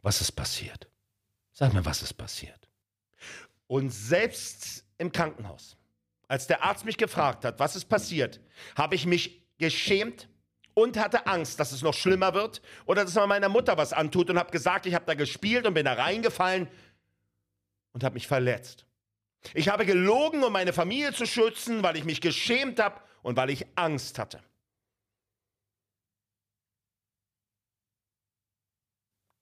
[0.00, 0.88] was ist passiert?
[1.52, 2.66] Sag mir, was ist passiert?
[3.66, 5.76] Und selbst im Krankenhaus
[6.28, 8.40] als der Arzt mich gefragt hat, was ist passiert,
[8.74, 10.30] habe ich mich geschämt
[10.82, 14.30] und hatte Angst, dass es noch schlimmer wird oder dass man meiner Mutter was antut
[14.30, 16.68] und habe gesagt, ich habe da gespielt und bin da reingefallen
[17.92, 18.86] und habe mich verletzt.
[19.54, 23.50] Ich habe gelogen, um meine Familie zu schützen, weil ich mich geschämt habe und weil
[23.50, 24.42] ich Angst hatte.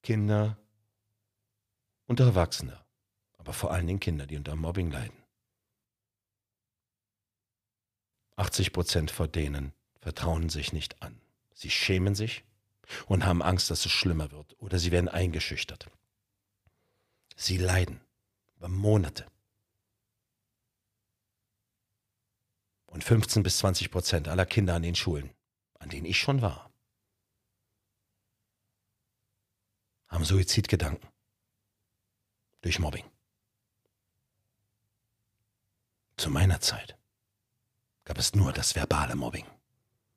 [0.03, 0.57] Kinder
[2.07, 2.85] und Erwachsene,
[3.39, 5.23] aber vor allen Dingen Kinder, die unter Mobbing leiden.
[8.37, 11.21] 80 Prozent von denen vertrauen sich nicht an.
[11.57, 12.45] Sie schämen sich
[13.07, 15.91] und haben Angst, dass es schlimmer wird oder sie werden eingeschüchtert.
[17.35, 17.99] Sie leiden
[18.57, 19.27] über Monate.
[22.85, 25.31] Und 15 bis 20 Prozent aller Kinder an den Schulen,
[25.79, 26.71] an denen ich schon war,
[30.09, 31.09] haben Suizidgedanken
[32.61, 33.11] durch Mobbing.
[36.19, 36.99] Zu meiner Zeit
[38.05, 39.47] gab es nur das verbale Mobbing,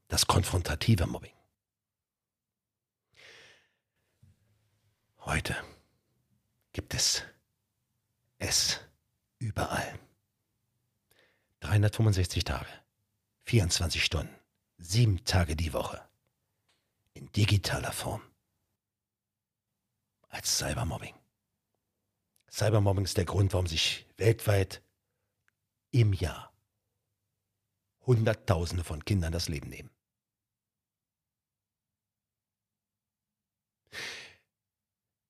[0.10, 1.34] das konfrontative Mobbing.
[5.20, 5.56] Heute
[6.74, 7.24] gibt es
[8.40, 8.80] es
[9.38, 10.00] überall.
[11.60, 12.70] 365 Tage,
[13.46, 14.34] 24 Stunden,
[14.78, 16.02] sieben Tage die Woche.
[17.14, 18.22] In digitaler Form.
[20.30, 21.16] Als Cybermobbing.
[22.50, 24.82] Cybermobbing ist der Grund, warum sich weltweit
[25.92, 26.54] im Jahr
[28.06, 29.92] Hunderttausende von Kindern das Leben nehmen.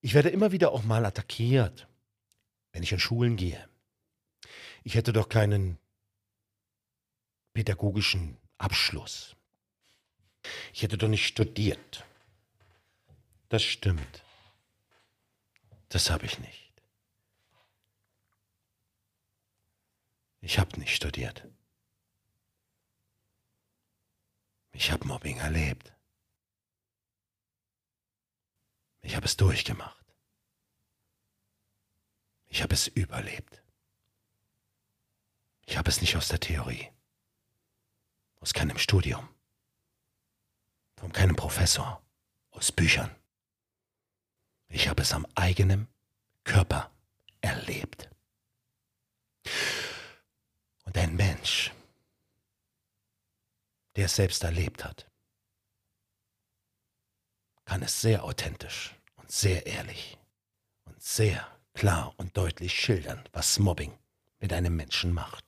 [0.00, 1.86] Ich werde immer wieder auch mal attackiert,
[2.72, 3.68] wenn ich in Schulen gehe.
[4.82, 5.78] Ich hätte doch keinen
[7.52, 9.36] pädagogischen Abschluss.
[10.72, 12.04] Ich hätte doch nicht studiert.
[13.50, 14.22] Das stimmt.
[15.90, 16.72] Das habe ich nicht.
[20.40, 21.46] Ich habe nicht studiert.
[24.72, 25.92] Ich habe Mobbing erlebt.
[29.02, 30.04] Ich habe es durchgemacht.
[32.46, 33.62] Ich habe es überlebt.
[35.66, 36.90] Ich habe es nicht aus der Theorie,
[38.40, 39.28] aus keinem Studium,
[40.96, 42.02] von keinem Professor,
[42.50, 43.14] aus Büchern.
[44.68, 45.88] Ich habe es am eigenen
[46.44, 46.90] Körper
[47.40, 48.10] erlebt.
[50.84, 51.72] Und ein Mensch,
[53.96, 55.09] der es selbst erlebt hat,
[57.70, 60.18] kann es sehr authentisch und sehr ehrlich
[60.86, 63.96] und sehr klar und deutlich schildern, was Mobbing
[64.40, 65.44] mit einem Menschen macht.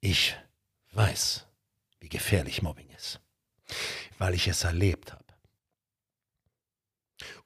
[0.00, 0.36] Ich
[0.90, 1.46] weiß,
[2.00, 3.18] wie gefährlich Mobbing ist,
[4.18, 5.24] weil ich es erlebt habe.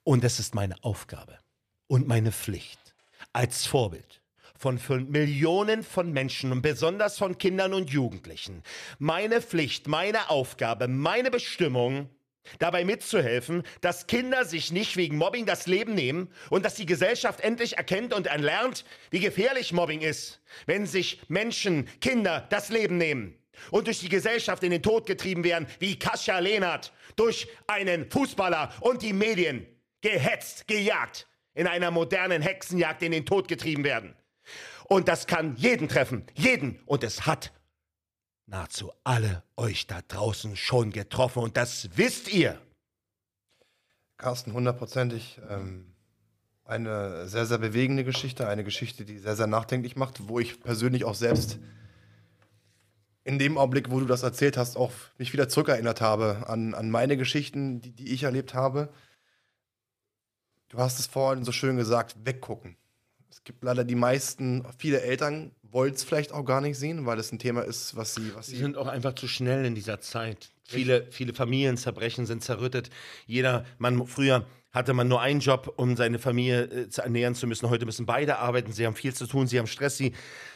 [0.03, 1.39] Und es ist meine Aufgabe
[1.87, 2.93] und meine Pflicht
[3.31, 4.21] als Vorbild
[4.57, 8.63] von, Millionen von Menschen und besonders von Kindern und Jugendlichen.
[8.99, 12.09] Meine Pflicht, meine Aufgabe, meine Bestimmung,
[12.59, 17.41] dabei mitzuhelfen, dass Kinder sich nicht wegen Mobbing das Leben nehmen und dass die Gesellschaft
[17.41, 23.37] endlich erkennt und erlernt, wie gefährlich Mobbing ist, wenn sich Menschen, Kinder das Leben nehmen
[23.71, 28.73] und durch die Gesellschaft in den Tod getrieben werden, wie Kasia Lehnert, durch einen Fußballer
[28.81, 29.65] und die Medien
[30.01, 34.15] gehetzt, gejagt, in einer modernen Hexenjagd in den Tod getrieben werden.
[34.89, 36.79] Und das kann jeden treffen, jeden.
[36.85, 37.51] Und es hat
[38.45, 42.59] nahezu alle euch da draußen schon getroffen und das wisst ihr.
[44.17, 45.39] Carsten, hundertprozentig.
[45.49, 45.93] Ähm,
[46.63, 51.05] eine sehr, sehr bewegende Geschichte, eine Geschichte, die sehr, sehr nachdenklich macht, wo ich persönlich
[51.05, 51.59] auch selbst
[53.23, 56.89] in dem Augenblick, wo du das erzählt hast, auch mich wieder zurückerinnert habe an, an
[56.89, 58.89] meine Geschichten, die, die ich erlebt habe.
[60.69, 62.77] Du hast es vorhin so schön gesagt, weggucken.
[63.47, 67.31] Gibt leider die meisten, viele Eltern wollen es vielleicht auch gar nicht sehen, weil es
[67.31, 68.35] ein Thema ist, was sie.
[68.35, 70.51] Was sie, sie sind auch einfach zu schnell in dieser Zeit.
[70.65, 72.89] Viele, viele Familienzerbrechen sind zerrüttet.
[73.25, 77.47] Jeder, man früher hatte man nur einen Job, um seine Familie äh, zu ernähren zu
[77.47, 77.69] müssen.
[77.69, 78.73] Heute müssen beide arbeiten.
[78.73, 80.11] Sie haben viel zu tun, sie haben Stress, sie,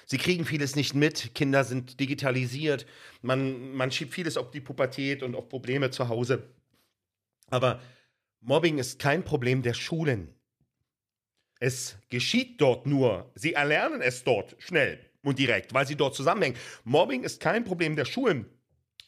[0.06, 1.34] sie kriegen vieles nicht mit.
[1.34, 2.86] Kinder sind digitalisiert.
[3.22, 6.44] Man, man schiebt vieles auf die Pubertät und auf Probleme zu Hause.
[7.50, 7.80] Aber
[8.42, 10.36] Mobbing ist kein Problem der Schulen.
[11.62, 13.32] Es geschieht dort nur.
[13.36, 16.58] Sie erlernen es dort schnell und direkt, weil sie dort zusammenhängen.
[16.86, 18.48] Mobbing ist kein Problem der Schulen.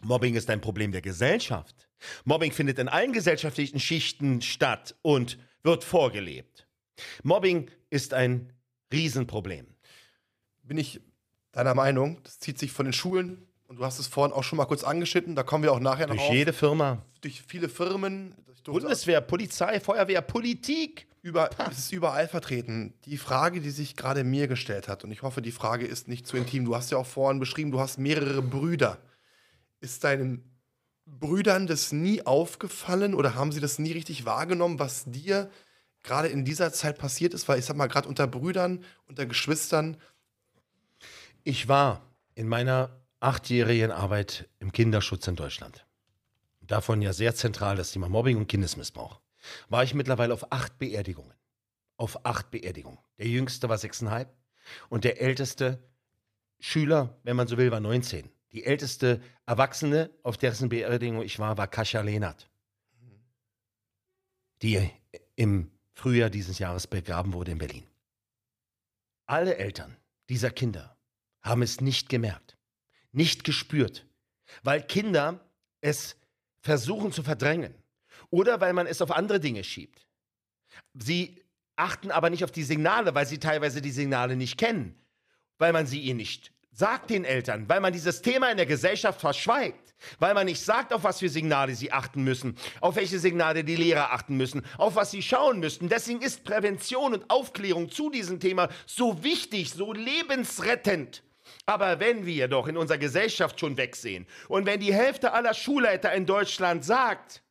[0.04, 1.90] Mobbing ist ein Problem der Gesellschaft.
[2.26, 6.68] Mobbing findet in allen gesellschaftlichen Schichten statt und wird vorgelebt.
[7.24, 8.54] Mobbing ist ein
[8.92, 9.66] Riesenproblem.
[10.62, 11.02] Bin ich
[11.54, 12.22] deiner Meinung?
[12.22, 14.84] Das zieht sich von den Schulen und du hast es vorhin auch schon mal kurz
[14.84, 16.36] angeschnitten, da kommen wir auch nachher noch Durch auf.
[16.36, 17.04] jede Firma.
[17.22, 18.36] Durch viele Firmen.
[18.64, 21.08] Bundeswehr, Polizei, Feuerwehr, Politik.
[21.22, 22.94] Über, es ist überall vertreten.
[23.06, 26.28] Die Frage, die sich gerade mir gestellt hat, und ich hoffe, die Frage ist nicht
[26.28, 26.66] zu intim.
[26.66, 28.98] Du hast ja auch vorhin beschrieben, du hast mehrere Brüder.
[29.80, 30.44] Ist deinen
[31.06, 35.50] Brüdern das nie aufgefallen oder haben sie das nie richtig wahrgenommen, was dir
[36.02, 37.48] gerade in dieser Zeit passiert ist?
[37.48, 39.98] Weil ich sag mal, gerade unter Brüdern, unter Geschwistern.
[41.44, 42.02] Ich war
[42.36, 45.86] in meiner achtjährigen Arbeit im Kinderschutz in Deutschland.
[46.74, 49.22] Davon ja sehr zentral das Thema Mobbing und Kindesmissbrauch.
[49.70, 51.32] War ich mittlerweile auf acht Beerdigungen.
[51.98, 52.98] Auf acht Beerdigungen.
[53.20, 54.36] Der jüngste war sechseinhalb
[54.90, 55.88] und der älteste
[56.60, 58.28] Schüler, wenn man so will, war 19.
[58.54, 62.50] Die älteste Erwachsene, auf dessen Beerdigung ich war, war Kasia Lehnert,
[64.64, 64.90] die
[65.36, 67.86] im Frühjahr dieses Jahres begraben wurde in Berlin.
[69.28, 69.96] Alle Eltern
[70.28, 70.98] dieser Kinder
[71.44, 72.58] haben es nicht gemerkt
[73.14, 74.08] nicht gespürt,
[74.64, 75.40] weil Kinder
[75.80, 76.18] es
[76.64, 77.76] versuchen zu verdrängen
[78.32, 80.08] oder weil man es auf andere Dinge schiebt.
[80.96, 81.44] Sie
[81.76, 84.96] achten aber nicht auf die Signale, weil sie teilweise die Signale nicht kennen,
[85.60, 89.22] weil man sie ihnen nicht sagt den Eltern, weil man dieses Thema in der Gesellschaft
[89.22, 93.64] verschweigt, weil man nicht sagt, auf was für Signale sie achten müssen, auf welche Signale
[93.64, 95.88] die Lehrer achten müssen, auf was sie schauen müssten.
[95.88, 101.24] Deswegen ist Prävention und Aufklärung zu diesem Thema so wichtig, so lebensrettend.
[101.66, 106.12] Aber wenn wir doch in unserer Gesellschaft schon wegsehen und wenn die Hälfte aller Schulleiter
[106.14, 107.42] in Deutschland sagt,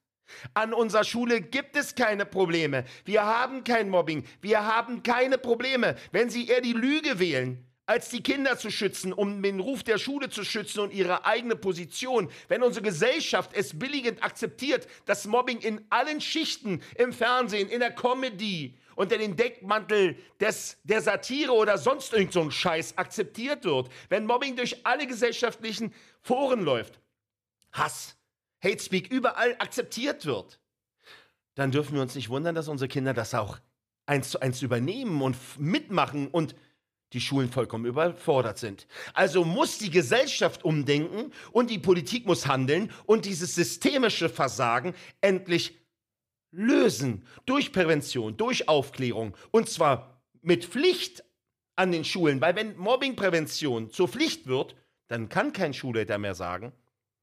[0.55, 5.97] an unserer Schule gibt es keine Probleme, wir haben kein Mobbing, wir haben keine Probleme,
[6.11, 9.99] wenn sie eher die Lüge wählen, als die Kinder zu schützen, um den Ruf der
[9.99, 12.31] Schule zu schützen und ihre eigene Position.
[12.49, 17.91] Wenn unsere Gesellschaft es billigend akzeptiert, dass Mobbing in allen Schichten, im Fernsehen, in der
[17.91, 23.89] Comedy, unter den Deckmantel des, der Satire oder sonst irgend so ein Scheiß akzeptiert wird,
[24.09, 27.01] wenn Mobbing durch alle gesellschaftlichen Foren läuft,
[27.73, 28.17] Hass,
[28.63, 30.61] Hate Speak überall akzeptiert wird,
[31.55, 33.59] dann dürfen wir uns nicht wundern, dass unsere Kinder das auch
[34.07, 36.55] eins zu eins übernehmen und mitmachen und
[37.13, 38.87] die Schulen vollkommen überfordert sind.
[39.13, 45.79] Also muss die Gesellschaft umdenken und die Politik muss handeln und dieses systemische Versagen endlich
[46.53, 47.27] lösen.
[47.47, 49.37] Durch Prävention, durch Aufklärung.
[49.51, 51.25] Und zwar mit Pflicht
[51.75, 52.41] an den Schulen.
[52.41, 54.77] Weil wenn Mobbingprävention zur Pflicht wird,
[55.09, 56.73] dann kann kein Schulleiter mehr sagen,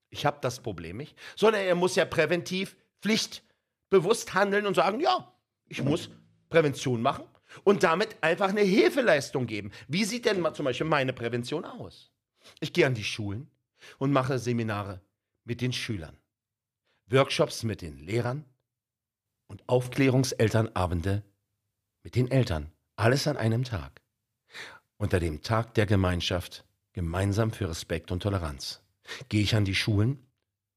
[0.10, 5.32] ich habe das Problem nicht, sondern er muss ja präventiv pflichtbewusst handeln und sagen, ja,
[5.68, 6.10] ich muss
[6.50, 7.26] Prävention machen
[7.64, 9.72] und damit einfach eine Hilfeleistung geben.
[9.88, 12.12] Wie sieht denn zum Beispiel meine Prävention aus?
[12.60, 13.50] Ich gehe an die Schulen
[13.98, 15.02] und mache Seminare
[15.44, 16.18] mit den Schülern,
[17.08, 18.46] Workshops mit den Lehrern,
[19.50, 21.24] und Aufklärungselternabende
[22.04, 22.72] mit den Eltern.
[22.96, 24.02] Alles an einem Tag.
[24.98, 28.82] Unter dem Tag der Gemeinschaft, gemeinsam für Respekt und Toleranz,
[29.28, 30.26] gehe ich an die Schulen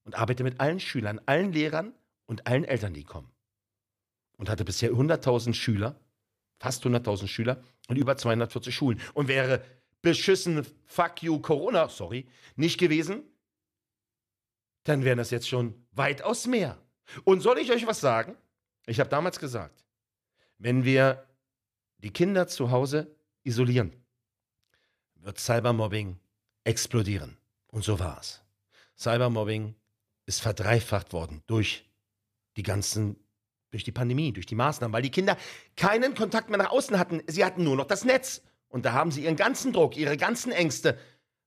[0.04, 1.94] und arbeite mit allen Schülern, allen Lehrern
[2.26, 3.30] und allen Eltern, die kommen.
[4.36, 6.00] Und hatte bisher 100.000 Schüler,
[6.58, 9.00] fast 100.000 Schüler und über 240 Schulen.
[9.14, 9.64] Und wäre
[10.00, 13.22] beschissen Fuck you Corona, sorry, nicht gewesen,
[14.84, 16.78] dann wären das jetzt schon weitaus mehr.
[17.24, 18.36] Und soll ich euch was sagen?
[18.86, 19.84] Ich habe damals gesagt,
[20.58, 21.26] wenn wir
[21.98, 23.14] die Kinder zu Hause
[23.44, 23.92] isolieren,
[25.16, 26.18] wird Cybermobbing
[26.64, 27.36] explodieren.
[27.68, 28.42] Und so war es.
[28.98, 29.74] Cybermobbing
[30.26, 31.88] ist verdreifacht worden durch
[32.56, 33.16] die ganzen,
[33.70, 35.36] durch die Pandemie, durch die Maßnahmen, weil die Kinder
[35.76, 37.22] keinen Kontakt mehr nach außen hatten.
[37.26, 38.42] Sie hatten nur noch das Netz.
[38.68, 40.98] Und da haben sie ihren ganzen Druck, ihre ganzen Ängste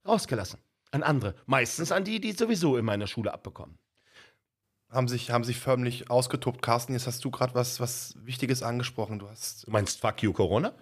[0.08, 0.60] rausgelassen.
[0.92, 1.36] An andere.
[1.46, 3.78] Meistens an die, die sowieso in meiner Schule abbekommen.
[4.90, 6.62] Haben sich, haben sich förmlich ausgetobt.
[6.62, 9.20] Carsten, jetzt hast du gerade was, was Wichtiges angesprochen.
[9.20, 9.68] Du hast.
[9.68, 10.74] Du meinst Fuck you Corona?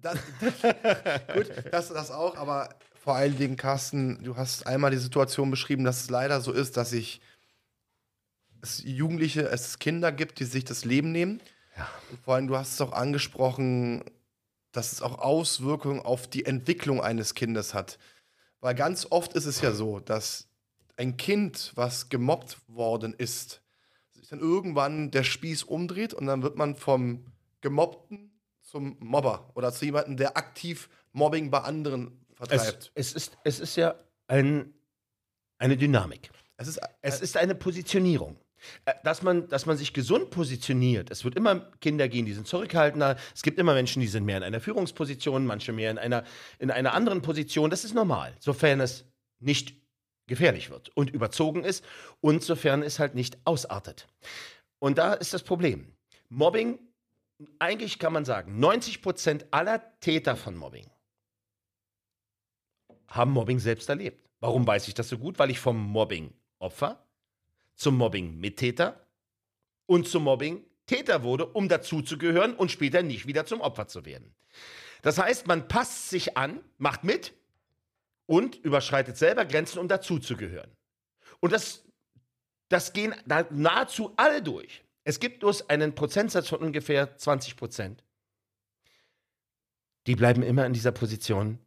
[0.00, 0.18] Das,
[1.34, 5.84] gut, das, das auch, aber vor allen Dingen, Carsten, du hast einmal die Situation beschrieben,
[5.84, 7.20] dass es leider so ist, dass sich
[8.60, 11.40] es Jugendliche, es Kinder gibt, die sich das Leben nehmen.
[11.76, 11.88] Ja.
[12.24, 14.04] Vor allem, du hast es auch angesprochen,
[14.72, 17.98] dass es auch Auswirkungen auf die Entwicklung eines Kindes hat.
[18.60, 20.47] Weil ganz oft ist es ja so, dass
[20.98, 23.62] ein Kind, was gemobbt worden ist,
[24.10, 27.24] sich dann irgendwann der Spieß umdreht und dann wird man vom
[27.60, 28.32] Gemobbten
[28.62, 32.92] zum Mobber oder zu jemandem, der aktiv Mobbing bei anderen Es, vertreibt.
[32.94, 33.94] es, ist, es ist ja
[34.26, 34.74] ein,
[35.58, 36.30] eine Dynamik.
[36.56, 38.36] Es, ist, Es ist eine Positionierung.
[38.84, 41.12] Äh, Dass man, dass man sich gesund positioniert.
[41.12, 43.16] Es wird immer Kinder gehen, die sind zurückhaltender.
[43.34, 46.24] Es gibt immer Menschen, die sind mehr in einer Führungsposition, manche mehr in einer,
[46.58, 47.70] in einer anderen Position.
[47.70, 49.04] Das ist normal, sofern es
[49.38, 49.76] nicht
[50.28, 51.84] gefährlich wird und überzogen ist
[52.20, 54.06] und sofern es halt nicht ausartet.
[54.78, 55.92] Und da ist das Problem.
[56.28, 56.78] Mobbing,
[57.58, 60.88] eigentlich kann man sagen, 90 Prozent aller Täter von Mobbing
[63.08, 64.28] haben Mobbing selbst erlebt.
[64.40, 65.38] Warum weiß ich das so gut?
[65.38, 67.04] Weil ich vom Mobbing-Opfer
[67.74, 69.06] zum Mobbing-Mittäter
[69.86, 74.34] und zum Mobbing-Täter wurde, um dazuzugehören und später nicht wieder zum Opfer zu werden.
[75.02, 77.32] Das heißt, man passt sich an, macht mit
[78.28, 80.70] und überschreitet selber Grenzen, um dazuzugehören.
[81.40, 81.84] Und das,
[82.68, 84.84] das gehen da nahezu alle durch.
[85.04, 88.04] Es gibt bloß einen Prozentsatz von ungefähr 20 Prozent.
[90.06, 91.58] Die bleiben immer in dieser Position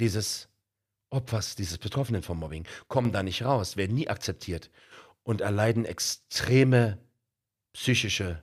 [0.00, 0.48] dieses
[1.10, 4.70] Opfers, dieses Betroffenen vom Mobbing, kommen da nicht raus, werden nie akzeptiert
[5.22, 6.98] und erleiden extreme
[7.72, 8.42] psychische,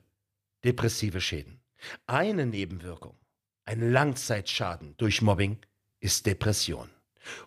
[0.63, 1.59] depressive Schäden.
[2.07, 3.17] Eine Nebenwirkung,
[3.65, 5.57] ein Langzeitschaden durch Mobbing
[5.99, 6.89] ist Depression.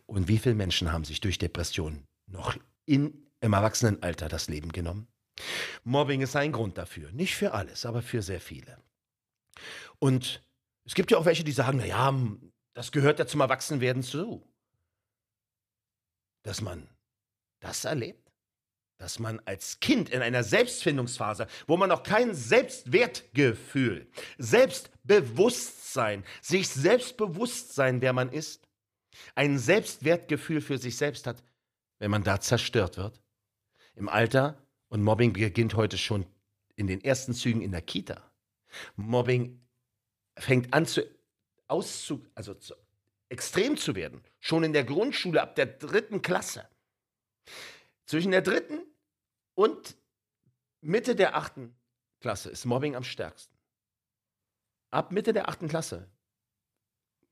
[0.06, 2.56] Und wie viele Menschen haben sich durch Depression noch
[2.86, 5.08] in, im Erwachsenenalter das Leben genommen?
[5.82, 7.10] Mobbing ist ein Grund dafür.
[7.12, 8.78] Nicht für alles, aber für sehr viele.
[9.98, 10.42] Und
[10.84, 12.14] es gibt ja auch welche, die sagen, na ja,
[12.74, 14.46] das gehört ja zum Erwachsenwerden zu.
[16.42, 16.88] Dass man
[17.60, 18.30] das erlebt,
[18.98, 24.08] dass man als Kind in einer Selbstfindungsphase, wo man noch kein Selbstwertgefühl,
[24.38, 28.68] Selbstbewusstsein, sich Selbstbewusstsein, wer man ist,
[29.34, 31.42] ein Selbstwertgefühl für sich selbst hat,
[31.98, 33.20] wenn man da zerstört wird.
[33.94, 36.26] Im Alter, und Mobbing beginnt heute schon
[36.76, 38.22] in den ersten Zügen in der Kita.
[38.96, 39.60] Mobbing
[40.36, 41.02] fängt an zu
[41.66, 42.74] auszu, also zu,
[43.28, 46.68] extrem zu werden, schon in der Grundschule ab der dritten Klasse.
[48.06, 48.82] Zwischen der dritten
[49.54, 49.96] und
[50.80, 51.74] Mitte der achten
[52.20, 53.56] Klasse ist Mobbing am stärksten.
[54.90, 56.08] Ab Mitte der achten Klasse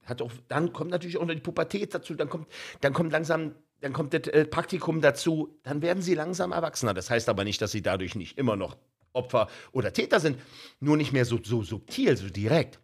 [0.04, 2.48] hat auch, dann kommt natürlich auch noch die Pubertät dazu, dann kommt,
[2.80, 6.94] dann kommt langsam, dann kommt das äh, Praktikum dazu, dann werden sie langsam erwachsener.
[6.94, 8.76] Das heißt aber nicht, dass sie dadurch nicht immer noch
[9.12, 10.38] Opfer oder Täter sind,
[10.80, 12.80] nur nicht mehr so, so subtil, so direkt.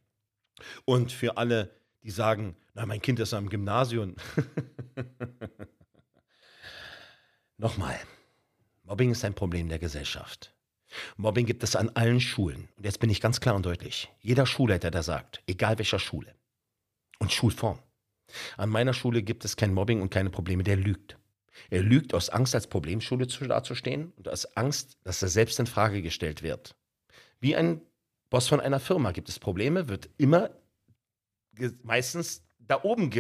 [0.85, 1.71] Und für alle,
[2.03, 4.15] die sagen, na, mein Kind ist am Gymnasium.
[7.57, 7.99] Nochmal,
[8.85, 10.55] Mobbing ist ein Problem der Gesellschaft.
[11.17, 12.69] Mobbing gibt es an allen Schulen.
[12.77, 14.09] Und jetzt bin ich ganz klar und deutlich.
[14.21, 16.38] Jeder Schulleiter, der sagt, egal welcher Schule
[17.19, 17.79] und Schulform,
[18.57, 21.19] an meiner Schule gibt es kein Mobbing und keine Probleme, der lügt.
[21.71, 25.67] Er lügt aus Angst, als Problemschule zu- dazustehen und aus Angst, dass er selbst in
[25.67, 26.77] Frage gestellt wird.
[27.41, 27.81] Wie ein
[28.31, 30.51] Boss von einer Firma gibt es Probleme, wird immer
[31.83, 33.11] meistens da oben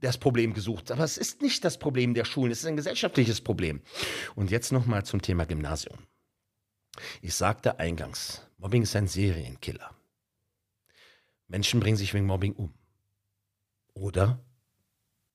[0.00, 0.90] das Problem gesucht.
[0.90, 3.80] Aber es ist nicht das Problem der Schulen, es ist ein gesellschaftliches Problem.
[4.34, 5.98] Und jetzt nochmal zum Thema Gymnasium.
[7.22, 9.90] Ich sagte eingangs, Mobbing ist ein Serienkiller.
[11.48, 12.74] Menschen bringen sich wegen Mobbing um.
[13.94, 14.42] Oder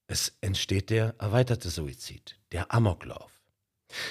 [0.07, 3.31] es entsteht der erweiterte Suizid, der Amoklauf.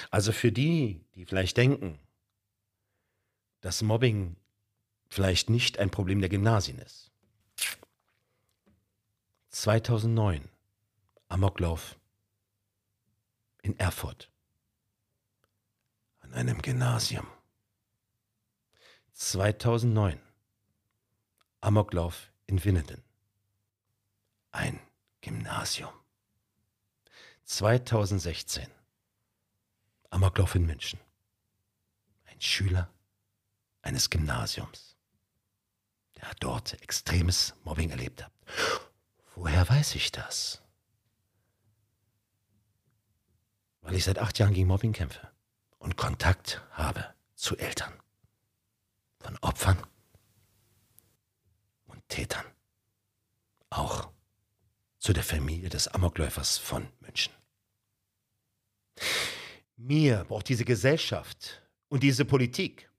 [0.09, 1.99] Also für die, die vielleicht denken,
[3.61, 4.35] dass Mobbing
[5.09, 7.11] vielleicht nicht ein Problem der Gymnasien ist.
[9.49, 10.47] 2009
[11.29, 11.97] Amoklauf
[13.63, 14.29] in Erfurt
[16.19, 17.27] an einem Gymnasium.
[19.13, 20.19] 2009
[21.61, 23.06] Amoklauf in Winnenden.
[24.57, 24.79] Ein
[25.21, 25.93] Gymnasium.
[27.43, 28.65] 2016
[30.09, 30.99] Amoklauf in München.
[32.25, 32.91] ein Schüler
[33.83, 34.97] eines Gymnasiums,
[36.15, 38.31] der dort extremes Mobbing erlebt hat.
[39.35, 40.63] Woher weiß ich das?
[43.81, 45.31] Weil ich seit acht Jahren gegen Mobbing kämpfe
[45.77, 47.93] und Kontakt habe zu Eltern
[49.19, 49.77] von Opfern
[51.85, 52.45] und Tätern.
[53.69, 54.16] Auch
[55.07, 57.31] zu der Familie des Amokläufers von München.
[59.77, 62.91] Mir braucht diese Gesellschaft und diese Politik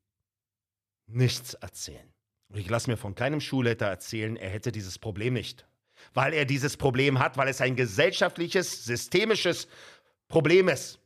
[1.06, 2.10] nichts erzählen.
[2.48, 5.66] Und ich lasse mir von keinem Schulleiter erzählen, er hätte dieses Problem nicht.
[6.14, 9.68] Weil er dieses Problem hat, weil es ein gesellschaftliches, systemisches
[10.28, 11.00] Problem ist.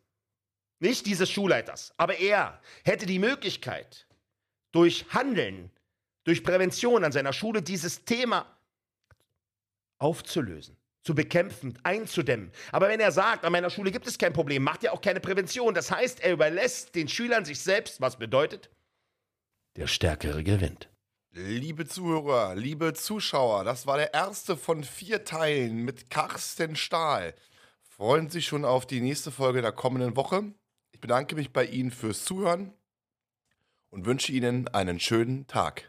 [0.79, 4.07] Nicht dieses Schulleiters, aber er hätte die Möglichkeit,
[4.71, 5.73] durch Handeln,
[6.23, 8.47] durch Prävention an seiner Schule dieses Thema
[9.99, 12.53] aufzulösen, zu bekämpfen, einzudämmen.
[12.71, 15.21] Aber wenn er sagt, an meiner Schule gibt es kein Problem, macht er auch keine
[15.21, 15.75] Prävention.
[15.75, 18.71] Das heißt, er überlässt den Schülern sich selbst, was bedeutet,
[19.77, 20.89] der Stärkere gewinnt.
[21.35, 27.35] Liebe Zuhörer, liebe Zuschauer, das war der erste von vier Teilen mit Carsten Stahl.
[27.89, 30.53] Freuen Sie sich schon auf die nächste Folge der kommenden Woche.
[30.91, 32.75] Ich bedanke mich bei Ihnen fürs Zuhören
[33.89, 35.89] und wünsche Ihnen einen schönen Tag.